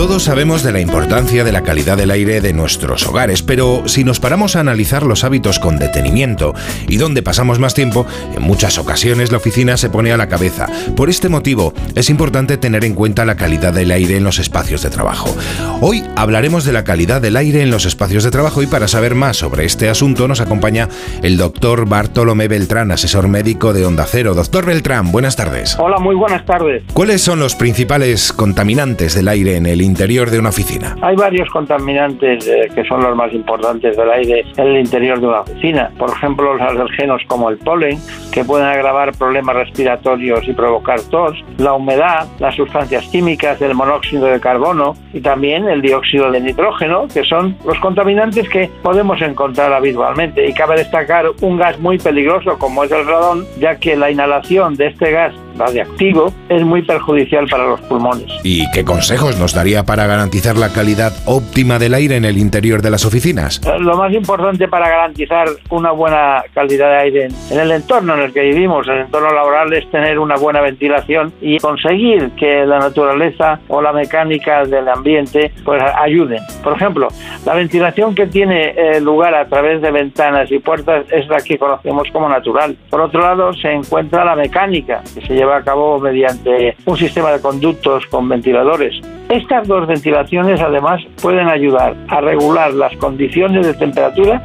Todos 0.00 0.22
sabemos 0.22 0.62
de 0.62 0.72
la 0.72 0.80
importancia 0.80 1.44
de 1.44 1.52
la 1.52 1.60
calidad 1.60 1.98
del 1.98 2.10
aire 2.10 2.40
de 2.40 2.54
nuestros 2.54 3.06
hogares, 3.06 3.42
pero 3.42 3.82
si 3.84 4.02
nos 4.02 4.18
paramos 4.18 4.56
a 4.56 4.60
analizar 4.60 5.02
los 5.02 5.24
hábitos 5.24 5.58
con 5.58 5.78
detenimiento 5.78 6.54
y 6.88 6.96
donde 6.96 7.22
pasamos 7.22 7.58
más 7.58 7.74
tiempo, 7.74 8.06
en 8.34 8.42
muchas 8.42 8.78
ocasiones 8.78 9.30
la 9.30 9.36
oficina 9.36 9.76
se 9.76 9.90
pone 9.90 10.10
a 10.10 10.16
la 10.16 10.26
cabeza. 10.26 10.68
Por 10.96 11.10
este 11.10 11.28
motivo, 11.28 11.74
es 11.94 12.08
importante 12.08 12.56
tener 12.56 12.86
en 12.86 12.94
cuenta 12.94 13.26
la 13.26 13.36
calidad 13.36 13.74
del 13.74 13.90
aire 13.90 14.16
en 14.16 14.24
los 14.24 14.38
espacios 14.38 14.82
de 14.82 14.88
trabajo. 14.88 15.36
Hoy 15.82 16.02
hablaremos 16.16 16.64
de 16.64 16.72
la 16.72 16.82
calidad 16.82 17.20
del 17.20 17.36
aire 17.36 17.60
en 17.60 17.70
los 17.70 17.84
espacios 17.84 18.24
de 18.24 18.30
trabajo 18.30 18.62
y 18.62 18.66
para 18.66 18.88
saber 18.88 19.14
más 19.14 19.36
sobre 19.36 19.66
este 19.66 19.90
asunto 19.90 20.26
nos 20.28 20.40
acompaña 20.40 20.88
el 21.22 21.36
doctor 21.36 21.86
Bartolomé 21.86 22.48
Beltrán, 22.48 22.90
asesor 22.90 23.28
médico 23.28 23.74
de 23.74 23.84
Onda 23.84 24.06
Cero. 24.08 24.32
Doctor 24.32 24.64
Beltrán, 24.64 25.12
buenas 25.12 25.36
tardes. 25.36 25.76
Hola, 25.78 25.98
muy 25.98 26.14
buenas 26.14 26.46
tardes. 26.46 26.84
¿Cuáles 26.94 27.20
son 27.20 27.38
los 27.38 27.54
principales 27.54 28.32
contaminantes 28.32 29.14
del 29.14 29.28
aire 29.28 29.56
en 29.56 29.66
el 29.66 29.89
interior 29.90 30.30
de 30.30 30.38
una 30.38 30.48
oficina? 30.48 30.96
Hay 31.02 31.16
varios 31.16 31.48
contaminantes 31.50 32.46
eh, 32.46 32.68
que 32.74 32.84
son 32.84 33.02
los 33.02 33.14
más 33.14 33.32
importantes 33.32 33.96
del 33.96 34.10
aire 34.10 34.44
en 34.56 34.66
el 34.66 34.78
interior 34.78 35.20
de 35.20 35.26
una 35.26 35.40
oficina. 35.40 35.90
Por 35.98 36.10
ejemplo, 36.10 36.54
los 36.54 36.62
alergenos 36.62 37.22
como 37.26 37.50
el 37.50 37.58
polen, 37.58 37.98
que 38.32 38.44
pueden 38.44 38.66
agravar 38.66 39.12
problemas 39.12 39.56
respiratorios 39.56 40.46
y 40.46 40.52
provocar 40.52 41.00
tos, 41.10 41.36
la 41.58 41.74
humedad, 41.74 42.26
las 42.38 42.54
sustancias 42.54 43.06
químicas 43.08 43.58
del 43.58 43.74
monóxido 43.74 44.26
de 44.26 44.40
carbono 44.40 44.94
y 45.12 45.20
también 45.20 45.68
el 45.68 45.82
dióxido 45.82 46.30
de 46.30 46.40
nitrógeno, 46.40 47.08
que 47.12 47.24
son 47.24 47.56
los 47.66 47.78
contaminantes 47.80 48.48
que 48.48 48.70
podemos 48.82 49.20
encontrar 49.20 49.72
habitualmente. 49.72 50.48
Y 50.48 50.54
cabe 50.54 50.76
destacar 50.76 51.26
un 51.40 51.58
gas 51.58 51.78
muy 51.78 51.98
peligroso 51.98 52.56
como 52.58 52.84
es 52.84 52.92
el 52.92 53.06
radón, 53.06 53.44
ya 53.58 53.76
que 53.76 53.96
la 53.96 54.10
inhalación 54.10 54.74
de 54.74 54.86
este 54.86 55.10
gas 55.10 55.34
radiactivo 55.60 56.32
es 56.48 56.62
muy 56.62 56.82
perjudicial 56.82 57.46
para 57.48 57.66
los 57.66 57.80
pulmones. 57.82 58.26
¿Y 58.42 58.68
qué 58.72 58.84
consejos 58.84 59.38
nos 59.38 59.54
daría 59.54 59.84
para 59.84 60.06
garantizar 60.06 60.56
la 60.56 60.70
calidad 60.70 61.12
óptima 61.26 61.78
del 61.78 61.94
aire 61.94 62.16
en 62.16 62.24
el 62.24 62.38
interior 62.38 62.82
de 62.82 62.90
las 62.90 63.04
oficinas? 63.04 63.60
Eh, 63.64 63.78
lo 63.78 63.96
más 63.96 64.12
importante 64.12 64.66
para 64.66 64.88
garantizar 64.88 65.48
una 65.70 65.92
buena 65.92 66.42
calidad 66.54 66.90
de 66.90 66.96
aire 66.96 67.28
en 67.50 67.60
el 67.60 67.70
entorno 67.70 68.14
en 68.14 68.20
el 68.20 68.32
que 68.32 68.40
vivimos, 68.40 68.88
el 68.88 69.00
entorno 69.00 69.32
laboral, 69.32 69.72
es 69.72 69.88
tener 69.90 70.18
una 70.18 70.36
buena 70.36 70.60
ventilación 70.60 71.32
y 71.40 71.58
conseguir 71.58 72.30
que 72.30 72.64
la 72.66 72.78
naturaleza 72.78 73.60
o 73.68 73.82
la 73.82 73.92
mecánica 73.92 74.64
del 74.64 74.88
ambiente 74.88 75.52
pues 75.64 75.82
ayuden. 75.96 76.42
Por 76.62 76.74
ejemplo, 76.74 77.08
la 77.44 77.54
ventilación 77.54 78.14
que 78.14 78.26
tiene 78.26 78.74
eh, 78.76 79.00
lugar 79.00 79.34
a 79.34 79.46
través 79.46 79.82
de 79.82 79.90
ventanas 79.90 80.50
y 80.50 80.58
puertas 80.58 81.04
es 81.10 81.28
la 81.28 81.38
que 81.38 81.58
conocemos 81.58 82.08
como 82.12 82.28
natural. 82.28 82.76
Por 82.88 83.00
otro 83.00 83.20
lado, 83.20 83.52
se 83.54 83.70
encuentra 83.72 84.24
la 84.24 84.34
mecánica, 84.34 85.02
que 85.14 85.20
se 85.26 85.34
lleva 85.34 85.49
a 85.52 85.62
cabo 85.62 85.98
mediante 85.98 86.76
un 86.84 86.96
sistema 86.96 87.30
de 87.32 87.40
conductos 87.40 88.04
con 88.06 88.28
ventiladores. 88.28 88.94
Estas 89.28 89.68
dos 89.68 89.86
ventilaciones 89.86 90.60
además 90.60 91.00
pueden 91.22 91.48
ayudar 91.48 91.94
a 92.08 92.20
regular 92.20 92.72
las 92.74 92.96
condiciones 92.96 93.64
de 93.64 93.74
temperatura 93.74 94.42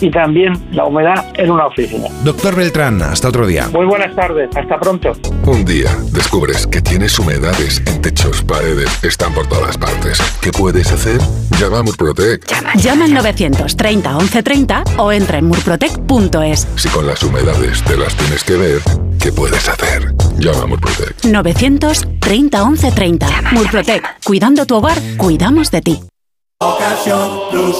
y 0.00 0.10
también 0.10 0.54
la 0.72 0.84
humedad 0.84 1.24
en 1.34 1.50
una 1.50 1.66
oficina. 1.66 2.08
Doctor 2.22 2.54
Beltrán, 2.54 3.02
hasta 3.02 3.28
otro 3.28 3.46
día. 3.46 3.68
Muy 3.72 3.86
buenas 3.86 4.14
tardes, 4.14 4.48
hasta 4.56 4.78
pronto. 4.78 5.12
Un 5.44 5.64
día 5.64 5.90
descubres 6.12 6.66
que 6.66 6.80
tienes 6.80 7.18
humedades 7.18 7.82
en 7.86 8.00
techos, 8.00 8.42
paredes, 8.42 9.02
están 9.02 9.32
por 9.32 9.46
todas 9.48 9.76
partes. 9.76 10.18
¿Qué 10.40 10.52
puedes 10.52 10.92
hacer? 10.92 11.18
Llama 11.58 11.80
a 11.80 11.82
Murprotec. 11.82 12.46
Llama, 12.46 12.74
Llama 12.74 13.04
al 13.06 13.14
930 13.14 14.12
1130 14.12 14.84
o 14.98 15.12
entra 15.12 15.38
en 15.38 15.46
murprotec.es. 15.46 16.68
Si 16.76 16.88
con 16.90 17.06
las 17.06 17.22
humedades 17.22 17.82
te 17.82 17.96
las 17.96 18.14
tienes 18.14 18.44
que 18.44 18.56
ver, 18.56 18.80
¿qué 19.20 19.32
puedes 19.32 19.68
hacer? 19.68 20.14
Llama 20.38 20.62
a 20.62 20.66
Murprotec. 20.66 21.24
930 21.24 22.64
1130. 22.64 23.26
Murprotec. 23.52 24.02
Cuidando 24.24 24.64
tu 24.66 24.76
hogar, 24.76 24.96
cuidamos 25.16 25.70
de 25.70 25.82
ti. 25.82 26.00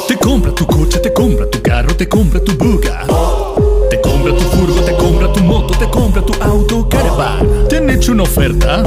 Te 0.08 0.16
compra 0.16 0.52
tu 0.52 0.66
coche, 0.66 0.98
te 0.98 1.12
compra 1.12 1.48
tu 1.48 1.62
carro, 1.62 1.94
te 1.96 2.08
compra 2.08 2.40
tu 2.40 2.52
buga. 2.56 3.04
Te 3.90 4.00
compra 4.00 4.34
tu 4.34 4.42
furgo, 4.42 4.80
te 4.82 4.96
compra 4.96 5.32
tu 5.32 5.40
moto, 5.40 5.78
te 5.78 5.88
compra 5.88 6.22
tu 6.22 6.32
auto, 6.42 6.88
caravan. 6.88 7.68
¿Te 7.68 7.76
han 7.76 7.90
hecho 7.90 8.12
una 8.12 8.24
oferta? 8.24 8.82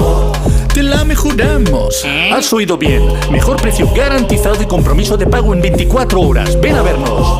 Te 0.74 0.84
la 0.84 1.06
mejoramos. 1.06 2.06
Has 2.34 2.52
oído 2.52 2.78
bien. 2.78 3.04
Mejor 3.32 3.62
precio 3.62 3.90
garantizado 3.96 4.62
y 4.62 4.66
compromiso 4.66 5.16
de 5.16 5.28
pago 5.28 5.54
en 5.54 5.62
24 5.62 6.20
horas. 6.20 6.60
Ven 6.60 6.76
a 6.76 6.82
vernos. 6.82 7.40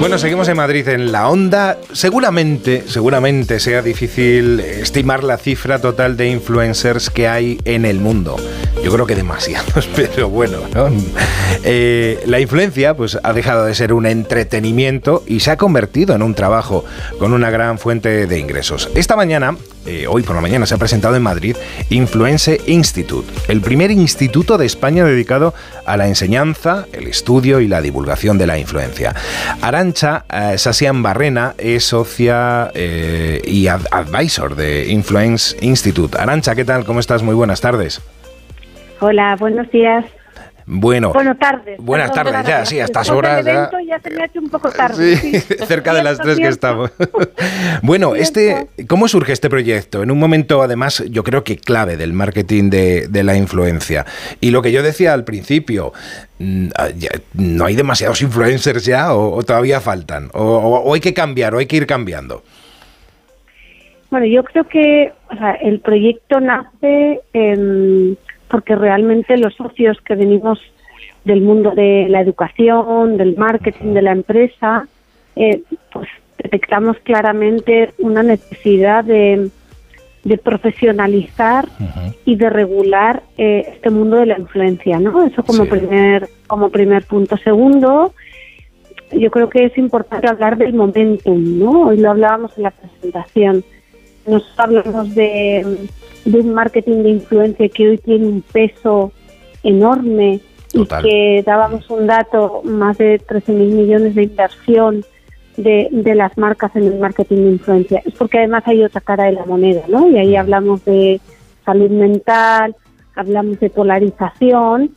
Bueno, 0.00 0.16
seguimos 0.16 0.48
en 0.48 0.56
Madrid 0.56 0.88
en 0.88 1.12
la 1.12 1.28
onda. 1.28 1.76
Seguramente, 1.92 2.84
seguramente 2.86 3.60
sea 3.60 3.82
difícil 3.82 4.58
estimar 4.58 5.22
la 5.22 5.36
cifra 5.36 5.78
total 5.78 6.16
de 6.16 6.30
influencers 6.30 7.10
que 7.10 7.28
hay 7.28 7.58
en 7.66 7.84
el 7.84 8.00
mundo. 8.00 8.36
Yo 8.82 8.90
creo 8.90 9.06
que 9.06 9.14
demasiados, 9.14 9.88
pero 9.96 10.28
bueno, 10.28 10.58
¿no? 10.74 10.88
Eh, 11.64 12.22
la 12.26 12.40
influencia 12.40 12.94
pues, 12.94 13.18
ha 13.22 13.32
dejado 13.32 13.66
de 13.66 13.74
ser 13.74 13.92
un 13.92 14.06
entretenimiento 14.06 15.22
y 15.26 15.40
se 15.40 15.50
ha 15.50 15.56
convertido 15.56 16.14
en 16.14 16.22
un 16.22 16.34
trabajo 16.34 16.84
con 17.18 17.34
una 17.34 17.50
gran 17.50 17.78
fuente 17.78 18.26
de 18.26 18.38
ingresos. 18.38 18.88
Esta 18.94 19.16
mañana, 19.16 19.56
eh, 19.84 20.06
hoy 20.08 20.22
por 20.22 20.34
la 20.34 20.40
mañana, 20.40 20.64
se 20.64 20.74
ha 20.74 20.78
presentado 20.78 21.14
en 21.14 21.22
Madrid 21.22 21.56
Influence 21.90 22.60
Institute, 22.66 23.30
el 23.48 23.60
primer 23.60 23.90
instituto 23.90 24.56
de 24.56 24.64
España 24.64 25.04
dedicado 25.04 25.52
a 25.84 25.98
la 25.98 26.08
enseñanza, 26.08 26.86
el 26.92 27.06
estudio 27.06 27.60
y 27.60 27.68
la 27.68 27.82
divulgación 27.82 28.38
de 28.38 28.46
la 28.46 28.58
influencia. 28.58 29.14
Arancha 29.60 30.24
eh, 30.32 30.56
Sasian 30.56 31.02
Barrena 31.02 31.54
es 31.58 31.84
socia 31.84 32.72
y 32.74 33.66
advisor 33.66 34.56
de 34.56 34.86
Influence 34.88 35.56
Institute. 35.60 36.16
Arancha, 36.18 36.54
¿qué 36.54 36.64
tal? 36.64 36.84
¿Cómo 36.84 37.00
estás? 37.00 37.22
Muy 37.22 37.34
buenas 37.34 37.60
tardes. 37.60 38.00
Hola, 39.00 39.34
buenos 39.36 39.70
días. 39.70 40.04
Bueno, 40.66 41.12
buenas 41.12 41.38
tardes. 41.38 41.78
Buenas 41.80 42.12
tardes, 42.12 42.46
ya, 42.46 42.64
sí, 42.64 42.78
a 42.78 42.84
estas 42.84 43.08
horas. 43.10 43.44
ya, 43.44 43.70
ya 43.84 43.98
se 43.98 44.10
me 44.10 44.22
ha 44.22 44.26
hecho 44.26 44.40
un 44.40 44.50
poco 44.50 44.70
tarde. 44.70 45.16
Sí, 45.16 45.40
cerca 45.66 45.94
de 45.94 46.02
las 46.02 46.18
tres 46.18 46.38
que 46.38 46.46
estamos. 46.46 46.92
bueno, 47.82 48.14
este, 48.14 48.68
¿cómo 48.86 49.08
surge 49.08 49.32
este 49.32 49.48
proyecto? 49.48 50.02
En 50.02 50.10
un 50.10 50.18
momento, 50.18 50.62
además, 50.62 51.02
yo 51.10 51.24
creo 51.24 51.42
que 51.42 51.56
clave 51.56 51.96
del 51.96 52.12
marketing 52.12 52.70
de, 52.70 53.22
la 53.24 53.36
influencia. 53.36 54.04
Y 54.40 54.50
lo 54.50 54.62
que 54.62 54.70
yo 54.70 54.82
decía 54.82 55.14
al 55.14 55.24
principio, 55.24 55.92
mm, 56.38 56.68
ah, 56.76 56.88
¿no 57.34 57.64
hay 57.64 57.74
demasiados 57.74 58.22
influencers 58.22 58.84
ya 58.84 59.14
o, 59.14 59.42
todavía 59.42 59.80
faltan? 59.80 60.28
O, 60.34 60.92
hay 60.94 61.00
que 61.00 61.14
cambiar 61.14 61.54
o 61.54 61.58
hay 61.58 61.66
que 61.66 61.76
ir 61.78 61.86
cambiando? 61.86 62.44
Bueno, 64.10 64.26
yo 64.26 64.44
creo 64.44 64.64
que 64.68 65.12
el 65.62 65.80
proyecto 65.80 66.38
nace 66.38 67.22
en 67.32 68.16
porque 68.50 68.74
realmente 68.74 69.36
los 69.36 69.54
socios 69.54 69.98
que 70.02 70.14
venimos 70.14 70.58
del 71.24 71.40
mundo 71.42 71.72
de 71.72 72.06
la 72.08 72.20
educación, 72.20 73.16
del 73.16 73.36
marketing 73.36 73.94
de 73.94 74.02
la 74.02 74.12
empresa, 74.12 74.86
eh, 75.36 75.62
pues 75.92 76.08
detectamos 76.38 76.96
claramente 77.02 77.92
una 77.98 78.22
necesidad 78.22 79.04
de, 79.04 79.50
profesionalizar 80.42 81.66
y 82.26 82.36
de 82.36 82.50
regular 82.50 83.22
eh, 83.38 83.64
este 83.74 83.88
mundo 83.88 84.16
de 84.16 84.26
la 84.26 84.38
influencia, 84.38 84.98
¿no? 85.00 85.24
Eso 85.24 85.42
como 85.42 85.64
primer 85.64 86.28
como 86.46 86.68
primer 86.68 87.04
punto. 87.04 87.38
Segundo, 87.38 88.12
yo 89.12 89.30
creo 89.30 89.48
que 89.48 89.64
es 89.64 89.78
importante 89.78 90.28
hablar 90.28 90.58
del 90.58 90.74
momentum, 90.74 91.58
¿no? 91.58 91.88
Hoy 91.88 91.96
lo 91.96 92.10
hablábamos 92.10 92.56
en 92.58 92.64
la 92.64 92.70
presentación. 92.70 93.64
Nos 94.26 94.44
hablamos 94.58 95.14
de, 95.14 95.88
un 96.26 96.54
marketing 96.54 97.02
de 97.02 97.10
influencia 97.10 97.68
que 97.68 97.88
hoy 97.88 97.98
tiene 97.98 98.26
un 98.26 98.42
peso 98.42 99.12
enorme 99.62 100.40
y 100.72 100.86
que 100.86 101.42
dábamos 101.44 101.88
un 101.90 102.06
dato, 102.06 102.62
más 102.64 102.98
de 102.98 103.18
13 103.18 103.52
mil 103.52 103.74
millones 103.74 104.14
de 104.14 104.22
inversión 104.22 105.04
de, 105.56 105.88
de, 105.90 106.14
las 106.14 106.38
marcas 106.38 106.74
en 106.76 106.84
el 106.84 106.98
marketing 106.98 107.36
de 107.36 107.50
influencia. 107.50 108.02
Es 108.04 108.14
porque 108.14 108.38
además 108.38 108.62
hay 108.66 108.84
otra 108.84 109.00
cara 109.00 109.24
de 109.24 109.32
la 109.32 109.44
moneda, 109.44 109.82
¿no? 109.88 110.08
Y 110.08 110.16
ahí 110.16 110.36
hablamos 110.36 110.84
de 110.84 111.20
salud 111.64 111.90
mental, 111.90 112.76
hablamos 113.16 113.58
de 113.58 113.68
polarización 113.68 114.90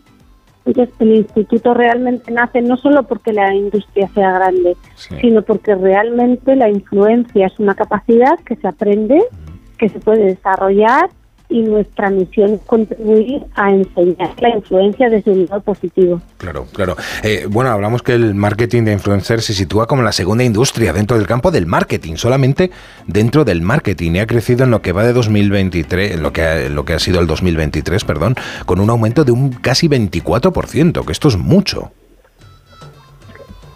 entonces, 0.65 0.95
el 0.99 1.15
instituto 1.15 1.73
realmente 1.73 2.31
nace 2.31 2.61
no 2.61 2.77
solo 2.77 3.03
porque 3.03 3.33
la 3.33 3.53
industria 3.53 4.07
sea 4.13 4.31
grande, 4.31 4.77
sino 5.19 5.41
porque 5.41 5.75
realmente 5.75 6.55
la 6.55 6.69
influencia 6.69 7.47
es 7.47 7.59
una 7.59 7.75
capacidad 7.75 8.39
que 8.45 8.55
se 8.55 8.67
aprende, 8.67 9.21
que 9.83 9.89
se 9.89 9.99
puede 9.99 10.23
desarrollar 10.23 11.09
y 11.49 11.61
nuestra 11.61 12.09
misión 12.09 12.53
es 12.53 12.61
contribuir 12.61 13.43
a 13.53 13.69
enseñar 13.69 14.31
la 14.39 14.55
influencia 14.55 15.09
desde 15.09 15.31
un 15.31 15.45
lado 15.45 15.61
positivo. 15.61 16.21
Claro, 16.37 16.65
claro. 16.71 16.95
Eh, 17.21 17.47
bueno, 17.49 17.69
hablamos 17.69 18.01
que 18.01 18.13
el 18.13 18.33
marketing 18.33 18.83
de 18.83 18.93
influencers 18.93 19.43
se 19.43 19.53
sitúa 19.53 19.85
como 19.85 20.01
la 20.01 20.13
segunda 20.13 20.45
industria 20.45 20.93
dentro 20.93 21.17
del 21.17 21.27
campo 21.27 21.51
del 21.51 21.65
marketing, 21.65 22.15
solamente 22.15 22.71
dentro 23.07 23.43
del 23.43 23.61
marketing 23.61 24.13
y 24.13 24.19
ha 24.19 24.25
crecido 24.25 24.63
en 24.63 24.71
lo 24.71 24.81
que 24.81 24.93
va 24.93 25.03
de 25.03 25.11
2023, 25.11 26.13
en 26.13 26.23
lo 26.23 26.31
que 26.31 26.43
ha, 26.43 26.69
lo 26.69 26.85
que 26.85 26.93
ha 26.93 26.99
sido 26.99 27.19
el 27.19 27.27
2023, 27.27 28.05
perdón, 28.05 28.35
con 28.65 28.79
un 28.79 28.89
aumento 28.89 29.25
de 29.25 29.33
un 29.33 29.51
casi 29.51 29.89
24%, 29.89 31.05
que 31.05 31.11
esto 31.11 31.27
es 31.27 31.37
mucho. 31.37 31.91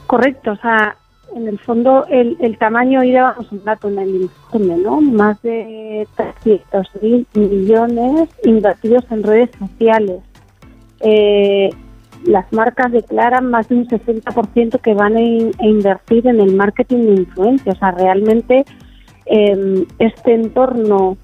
Correcto, 0.08 0.52
o 0.52 0.56
sea, 0.56 0.96
en 1.38 1.48
el 1.48 1.60
fondo 1.60 2.06
el, 2.10 2.36
el 2.40 2.58
tamaño, 2.58 3.04
y 3.04 3.12
dábamos 3.12 3.52
un 3.52 3.64
dato 3.64 3.88
en 3.88 4.00
el 4.00 4.16
informe, 4.24 4.78
¿no? 4.78 5.00
Más 5.02 5.42
de 5.42 6.08
300 6.44 6.88
mil 7.02 7.28
millones 7.34 8.30
invertidos 8.44 9.06
en 9.12 9.24
redes 9.24 9.50
sociales. 9.58 10.22
Eh, 11.00 11.70
las 12.26 12.52
marcas 12.52 12.92
declaran 12.92 13.50
más 13.50 13.70
de 13.70 13.76
un 13.76 13.88
60% 13.88 14.82
que 14.82 14.94
van 14.94 15.16
a, 15.16 15.22
invertir 15.22 16.28
en 16.28 16.40
el 16.40 16.56
marketing 16.56 17.06
de 17.06 17.22
influencia. 17.22 17.74
O 17.74 17.76
sea, 17.76 17.92
realmente 17.92 18.66
em, 19.26 19.86
este 20.00 20.34
entorno 20.34 21.18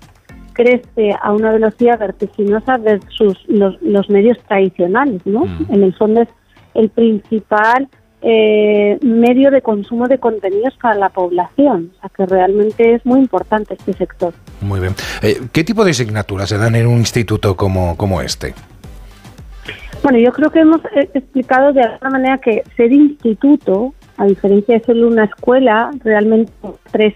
crece 0.54 1.16
a 1.20 1.34
una 1.34 1.52
velocidad 1.52 1.98
vertiginosa 2.00 2.78
versus 2.78 3.38
los, 3.48 3.82
los 3.82 4.10
medios 4.10 4.38
tradicionales, 4.48 5.26
¿no? 5.26 5.46
Mm. 5.46 5.66
En 5.70 5.84
el 5.84 5.94
fondo 5.96 6.22
es 6.22 6.30
el 6.76 6.90
principal 6.90 7.90
eh, 8.26 8.98
medio 9.02 9.52
de 9.52 9.62
consumo 9.62 10.08
de 10.08 10.18
contenidos 10.18 10.74
para 10.82 10.96
la 10.96 11.10
población. 11.10 11.92
O 11.98 12.00
sea 12.00 12.10
que 12.16 12.26
realmente 12.26 12.96
es 12.96 13.06
muy 13.06 13.20
importante 13.20 13.74
este 13.74 13.94
sector. 13.94 14.34
Muy 14.62 14.80
bien. 14.80 14.96
Eh, 15.22 15.42
¿Qué 15.52 15.66
tipo 15.66 15.84
de 15.84 15.92
asignaturas 15.92 16.48
se 16.48 16.58
dan 16.58 16.76
en 16.76 16.88
un 16.88 17.00
instituto 17.00 17.56
como, 17.58 17.98
como 17.98 18.22
este? 18.22 18.54
Bueno, 20.02 20.20
yo 20.20 20.32
creo 20.32 20.52
que 20.52 20.60
hemos 20.60 20.82
eh, 20.96 21.10
explicado 21.14 21.74
de 21.74 21.82
alguna 21.82 22.10
manera 22.10 22.38
que 22.38 22.64
ser 22.78 22.94
instituto, 22.94 23.94
a 24.18 24.26
diferencia 24.26 24.78
de 24.78 24.86
ser 24.86 25.04
una 25.04 25.26
escuela, 25.26 25.92
realmente 26.04 26.52
tres, 26.92 27.16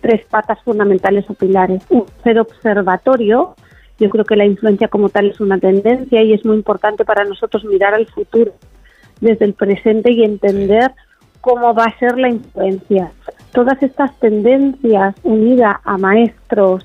tres 0.00 0.24
patas 0.26 0.58
fundamentales 0.62 1.26
o 1.28 1.34
pilares. 1.34 1.82
ser 2.24 2.38
observatorio, 2.38 3.56
yo 3.98 4.08
creo 4.08 4.24
que 4.24 4.36
la 4.36 4.46
influencia 4.46 4.88
como 4.88 5.10
tal 5.10 5.30
es 5.30 5.40
una 5.40 5.58
tendencia 5.58 6.22
y 6.22 6.32
es 6.32 6.44
muy 6.46 6.56
importante 6.56 7.04
para 7.04 7.24
nosotros 7.24 7.62
mirar 7.64 7.92
al 7.92 8.06
futuro 8.06 8.54
desde 9.20 9.44
el 9.44 9.54
presente 9.54 10.12
y 10.12 10.24
entender 10.24 10.92
cómo 11.40 11.74
va 11.74 11.84
a 11.84 11.98
ser 11.98 12.18
la 12.18 12.28
influencia. 12.28 13.12
Todas 13.52 13.82
estas 13.82 14.18
tendencias 14.18 15.14
unidas 15.22 15.76
a 15.84 15.96
maestros, 15.96 16.84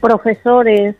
profesores, 0.00 0.96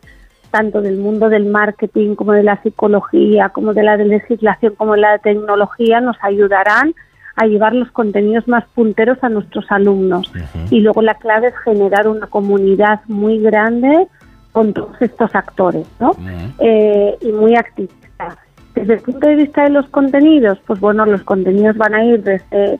tanto 0.51 0.81
del 0.81 0.97
mundo 0.97 1.29
del 1.29 1.45
marketing 1.45 2.15
como 2.15 2.31
de 2.31 2.43
la 2.43 2.61
psicología, 2.63 3.49
como 3.49 3.73
de 3.73 3.83
la 3.83 3.97
legislación, 3.97 4.73
como 4.75 4.93
de 4.93 5.01
la 5.01 5.17
tecnología, 5.19 6.01
nos 6.01 6.17
ayudarán 6.21 6.95
a 7.35 7.45
llevar 7.45 7.73
los 7.73 7.91
contenidos 7.91 8.47
más 8.47 8.63
punteros 8.73 9.17
a 9.21 9.29
nuestros 9.29 9.65
alumnos. 9.69 10.31
Y 10.71 10.79
luego 10.79 11.01
la 11.01 11.15
clave 11.15 11.47
es 11.47 11.57
generar 11.63 12.07
una 12.07 12.27
comunidad 12.27 13.01
muy 13.07 13.39
grande 13.39 14.07
con 14.51 14.73
todos 14.73 14.95
estos 15.01 15.35
actores, 15.35 15.85
¿no? 15.99 16.15
Eh, 16.59 17.17
y 17.21 17.31
muy 17.33 17.55
activista. 17.55 18.37
Desde 18.75 18.93
el 18.95 18.99
punto 18.99 19.27
de 19.27 19.35
vista 19.35 19.63
de 19.63 19.69
los 19.69 19.87
contenidos, 19.87 20.59
pues 20.67 20.79
bueno, 20.79 21.05
los 21.05 21.23
contenidos 21.23 21.77
van 21.77 21.95
a 21.95 22.03
ir 22.03 22.21
desde 22.21 22.79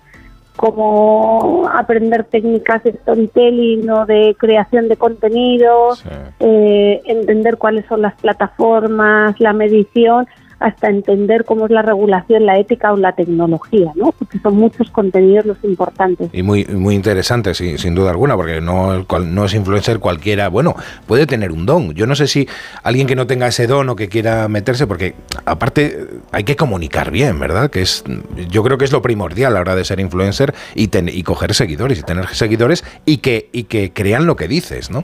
cómo 0.55 1.69
aprender 1.73 2.23
técnicas 2.25 2.83
de 2.83 2.93
storytelling 2.93 3.89
o 3.89 4.05
de 4.05 4.35
creación 4.37 4.87
de 4.87 4.97
contenidos, 4.97 6.03
eh, 6.39 7.01
entender 7.05 7.57
cuáles 7.57 7.85
son 7.87 8.01
las 8.01 8.15
plataformas, 8.15 9.39
la 9.39 9.53
medición, 9.53 10.27
hasta 10.59 10.89
entender 10.89 11.45
cómo 11.45 11.65
es 11.65 11.71
la 11.71 11.81
regulación, 11.81 12.45
la 12.45 12.57
ética 12.57 12.93
o 12.93 12.97
la 12.97 13.13
tecnología, 13.13 13.91
¿no? 13.95 14.13
Porque 14.17 14.39
son 14.39 14.55
muchos 14.55 14.89
contenidos 14.91 15.45
los 15.45 15.63
importantes. 15.63 16.29
Y 16.33 16.43
muy 16.43 16.65
muy 16.65 16.95
interesantes, 16.95 17.57
sin 17.57 17.95
duda 17.95 18.11
alguna, 18.11 18.35
porque 18.35 18.61
no, 18.61 19.05
no 19.23 19.45
es 19.45 19.53
influencer 19.53 19.99
cualquiera. 19.99 20.49
Bueno, 20.49 20.75
puede 21.07 21.25
tener 21.25 21.51
un 21.51 21.65
don. 21.65 21.93
Yo 21.93 22.07
no 22.07 22.15
sé 22.15 22.27
si 22.27 22.47
alguien 22.83 23.07
que 23.07 23.15
no 23.15 23.27
tenga 23.27 23.47
ese 23.47 23.67
don 23.67 23.89
o 23.89 23.95
que 23.95 24.07
quiera 24.09 24.47
meterse, 24.47 24.87
porque 24.87 25.15
aparte 25.45 26.07
hay 26.31 26.43
que 26.43 26.55
comunicar 26.55 27.11
bien, 27.11 27.39
¿verdad? 27.39 27.69
Que 27.69 27.81
es, 27.81 28.03
yo 28.49 28.63
creo 28.63 28.77
que 28.77 28.85
es 28.85 28.91
lo 28.91 29.01
primordial 29.01 29.51
a 29.51 29.55
la 29.55 29.61
hora 29.61 29.75
de 29.75 29.85
ser 29.85 29.99
influencer 29.99 30.53
y, 30.73 30.89
y 31.09 31.23
coger 31.23 31.53
seguidores 31.53 31.99
y 31.99 32.03
tener 32.03 32.27
seguidores 32.27 32.83
y 33.05 33.17
que, 33.17 33.49
y 33.51 33.63
que 33.63 33.91
crean 33.91 34.25
lo 34.25 34.35
que 34.35 34.47
dices, 34.47 34.89
¿no? 34.89 35.03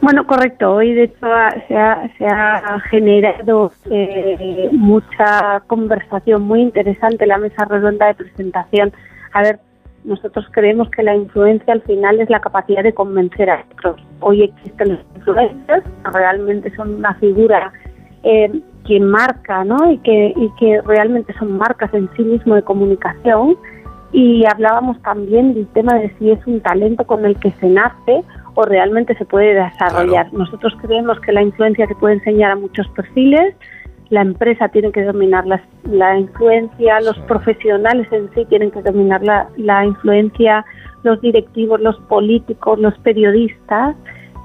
Bueno, 0.00 0.26
correcto. 0.26 0.74
Hoy, 0.74 0.94
de 0.94 1.04
hecho, 1.04 1.26
se 1.66 1.76
ha, 1.76 2.08
se 2.16 2.26
ha 2.26 2.80
generado 2.88 3.72
eh, 3.90 4.68
mucha 4.72 5.60
conversación 5.66 6.42
muy 6.42 6.60
interesante 6.60 7.24
en 7.24 7.28
la 7.28 7.38
mesa 7.38 7.64
redonda 7.64 8.06
de 8.06 8.14
presentación. 8.14 8.92
A 9.32 9.42
ver, 9.42 9.58
nosotros 10.04 10.46
creemos 10.52 10.88
que 10.90 11.02
la 11.02 11.16
influencia 11.16 11.72
al 11.72 11.82
final 11.82 12.20
es 12.20 12.30
la 12.30 12.40
capacidad 12.40 12.82
de 12.82 12.94
convencer 12.94 13.50
a 13.50 13.64
otros. 13.72 14.00
Hoy 14.20 14.44
existen 14.44 14.90
los 14.90 15.00
influencers, 15.16 15.84
realmente 16.04 16.74
son 16.76 16.94
una 16.94 17.14
figura 17.14 17.72
eh, 18.22 18.60
que 18.86 19.00
marca, 19.00 19.64
¿no? 19.64 19.90
Y 19.90 19.98
que, 19.98 20.32
y 20.34 20.50
que 20.58 20.80
realmente 20.82 21.34
son 21.38 21.58
marcas 21.58 21.92
en 21.92 22.08
sí 22.16 22.22
mismo 22.22 22.54
de 22.54 22.62
comunicación. 22.62 23.56
Y 24.12 24.46
hablábamos 24.46 25.00
también 25.02 25.52
del 25.54 25.66
tema 25.68 25.94
de 25.94 26.10
si 26.18 26.30
es 26.30 26.46
un 26.46 26.60
talento 26.60 27.04
con 27.06 27.26
el 27.26 27.36
que 27.38 27.50
se 27.60 27.68
nace 27.68 28.24
o 28.58 28.64
realmente 28.64 29.14
se 29.14 29.24
puede 29.24 29.54
desarrollar. 29.54 30.32
Nosotros 30.32 30.76
creemos 30.82 31.20
que 31.20 31.30
la 31.30 31.42
influencia 31.42 31.86
se 31.86 31.94
puede 31.94 32.14
enseñar 32.14 32.50
a 32.50 32.56
muchos 32.56 32.88
perfiles, 32.88 33.54
la 34.10 34.22
empresa 34.22 34.68
tiene 34.68 34.90
que 34.90 35.04
dominar 35.04 35.44
la, 35.46 36.18
influencia, 36.18 37.00
los 37.02 37.16
profesionales 37.20 38.08
en 38.10 38.28
sí 38.34 38.44
tienen 38.46 38.72
que 38.72 38.82
dominar 38.82 39.22
la, 39.22 39.48
la 39.56 39.86
influencia, 39.86 40.64
los 41.04 41.20
directivos, 41.20 41.80
los 41.80 42.00
políticos, 42.08 42.80
los 42.80 42.98
periodistas, 42.98 43.94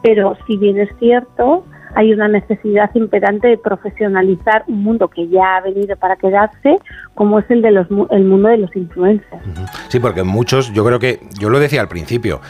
pero 0.04 0.38
si 0.46 0.58
bien 0.58 0.78
es 0.78 0.90
cierto, 1.00 1.66
hay 1.96 2.14
una 2.14 2.28
necesidad 2.28 2.90
imperante 2.94 3.48
de 3.48 3.58
profesionalizar 3.58 4.64
un 4.68 4.84
mundo 4.84 5.08
que 5.08 5.28
ya 5.28 5.58
ha 5.58 5.62
venido 5.62 5.96
para 5.98 6.16
quedarse, 6.16 6.78
como 7.14 7.40
es 7.40 7.46
el 7.50 7.62
de 7.62 7.72
los 7.72 7.88
el 8.12 8.24
mundo 8.24 8.50
de 8.50 8.58
los 8.58 8.76
influencers. 8.76 9.42
Sí, 9.90 10.00
porque 10.00 10.24
muchos, 10.24 10.74
yo 10.74 10.86
creo 10.86 11.00
que, 11.00 11.20
yo 11.40 11.50
lo 11.50 11.60
decía 11.60 11.82
al 11.82 11.88
principio, 11.88 12.42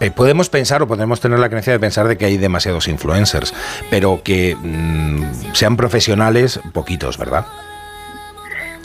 eh, 0.00 0.10
podemos 0.10 0.50
pensar 0.50 0.82
o 0.82 0.86
podemos 0.86 1.20
tener 1.20 1.38
la 1.38 1.48
creencia 1.48 1.72
de 1.72 1.80
pensar 1.80 2.06
de 2.08 2.16
que 2.16 2.24
hay 2.24 2.36
demasiados 2.36 2.88
influencers, 2.88 3.54
pero 3.90 4.20
que 4.22 4.56
mm, 4.56 5.52
sean 5.52 5.76
profesionales, 5.76 6.60
poquitos, 6.72 7.18
¿verdad? 7.18 7.44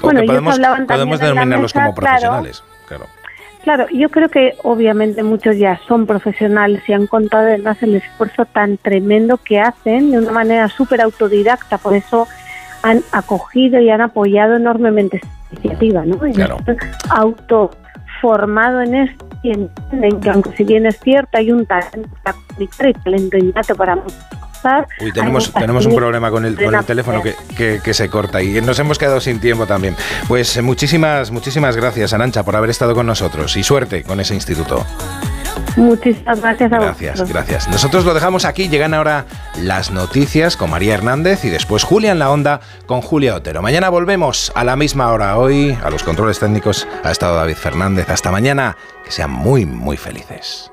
bueno, 0.02 0.22
podemos, 0.26 0.60
podemos 0.88 1.20
denominarlos 1.20 1.74
como 1.74 1.96
profesionales. 1.96 2.64
claro. 2.88 3.06
Claro, 3.06 3.25
yo 3.92 4.10
creo 4.10 4.30
que 4.30 4.56
obviamente 4.64 5.24
muchos 5.24 5.58
ya 5.58 5.80
son 5.88 6.06
profesionales 6.06 6.84
y 6.88 6.94
han 6.94 7.08
contado 7.08 7.48
además 7.48 7.82
el 7.82 7.96
esfuerzo 7.96 8.46
tan 8.46 8.78
tremendo 8.78 9.38
que 9.38 9.60
hacen 9.60 10.12
de 10.12 10.20
una 10.20 10.32
manera 10.32 10.68
súper 10.68 11.02
autodidacta, 11.02 11.78
por 11.78 11.96
eso 11.96 12.28
han 12.84 13.02
acogido 13.12 13.80
y 13.80 13.90
han 13.90 14.02
apoyado 14.02 14.56
enormemente 14.56 15.18
esta 15.18 15.30
iniciativa, 15.52 16.06
¿no? 16.06 16.20
Claro. 16.20 16.58
Autoformado 17.10 18.82
en 18.82 18.96
esto 18.96 19.26
y 19.42 19.52
en, 19.52 19.70
que 20.20 20.30
aunque 20.30 20.52
si 20.56 20.64
bien 20.64 20.86
es 20.86 21.00
cierto 21.00 21.38
hay 21.38 21.52
un 21.52 21.66
talento 21.66 22.10
para 22.24 22.38
y 22.60 22.94
talento 22.94 23.38
innato 23.38 23.76
para 23.76 23.98
Uy, 25.00 25.12
tenemos, 25.12 25.52
tenemos 25.54 25.86
un 25.86 25.96
problema 25.96 26.32
con 26.32 26.46
el, 26.46 26.56
con 26.56 26.74
el 26.74 26.86
teléfono 26.86 27.22
que, 27.22 27.82
que, 27.84 27.94
se 27.94 28.10
corta 28.10 28.42
y 28.42 28.62
nos 28.62 28.80
hemos 28.80 28.98
quedado 28.98 29.20
sin 29.22 29.40
tiempo 29.40 29.66
también. 29.66 29.96
Pues 30.28 30.58
eh, 30.58 30.62
muchísimas, 30.62 31.32
muchísimas 31.32 31.76
gracias, 31.76 32.14
Arancha, 32.14 32.44
por 32.44 32.56
haber 32.56 32.70
estado 32.70 32.94
con 32.94 33.06
nosotros 33.06 33.56
y 33.58 33.64
suerte 33.64 34.04
con 34.04 34.20
ese 34.20 34.34
instituto. 34.34 34.86
Muchísimas 35.76 36.42
gracias 36.42 36.72
a 36.72 36.78
Gracias, 36.78 37.30
gracias. 37.30 37.68
Nosotros 37.68 38.06
lo 38.06 38.14
dejamos 38.14 38.46
aquí. 38.46 38.70
Llegan 38.70 38.94
ahora 38.94 39.26
las 39.62 39.92
noticias 39.92 40.58
con 40.58 40.70
María 40.70 40.94
Hernández 40.94 41.44
y 41.44 41.50
después 41.50 41.84
Julia 41.84 42.12
en 42.12 42.20
la 42.20 42.32
Onda 42.32 42.62
con 42.86 43.02
Julia 43.02 43.36
Otero. 43.36 43.62
Mañana 43.62 43.90
volvemos 43.90 44.52
a 44.56 44.64
la 44.64 44.76
misma 44.76 45.12
hora. 45.12 45.38
Hoy 45.38 45.78
a 45.84 45.90
los 45.90 46.04
controles 46.04 46.40
técnicos 46.40 46.88
ha 47.04 47.12
estado 47.12 47.36
David 47.36 47.56
Fernández. 47.56 48.10
Hasta 48.10 48.32
mañana. 48.32 48.78
Que 49.04 49.12
sean 49.12 49.32
muy, 49.32 49.66
muy 49.66 49.98
felices. 49.98 50.72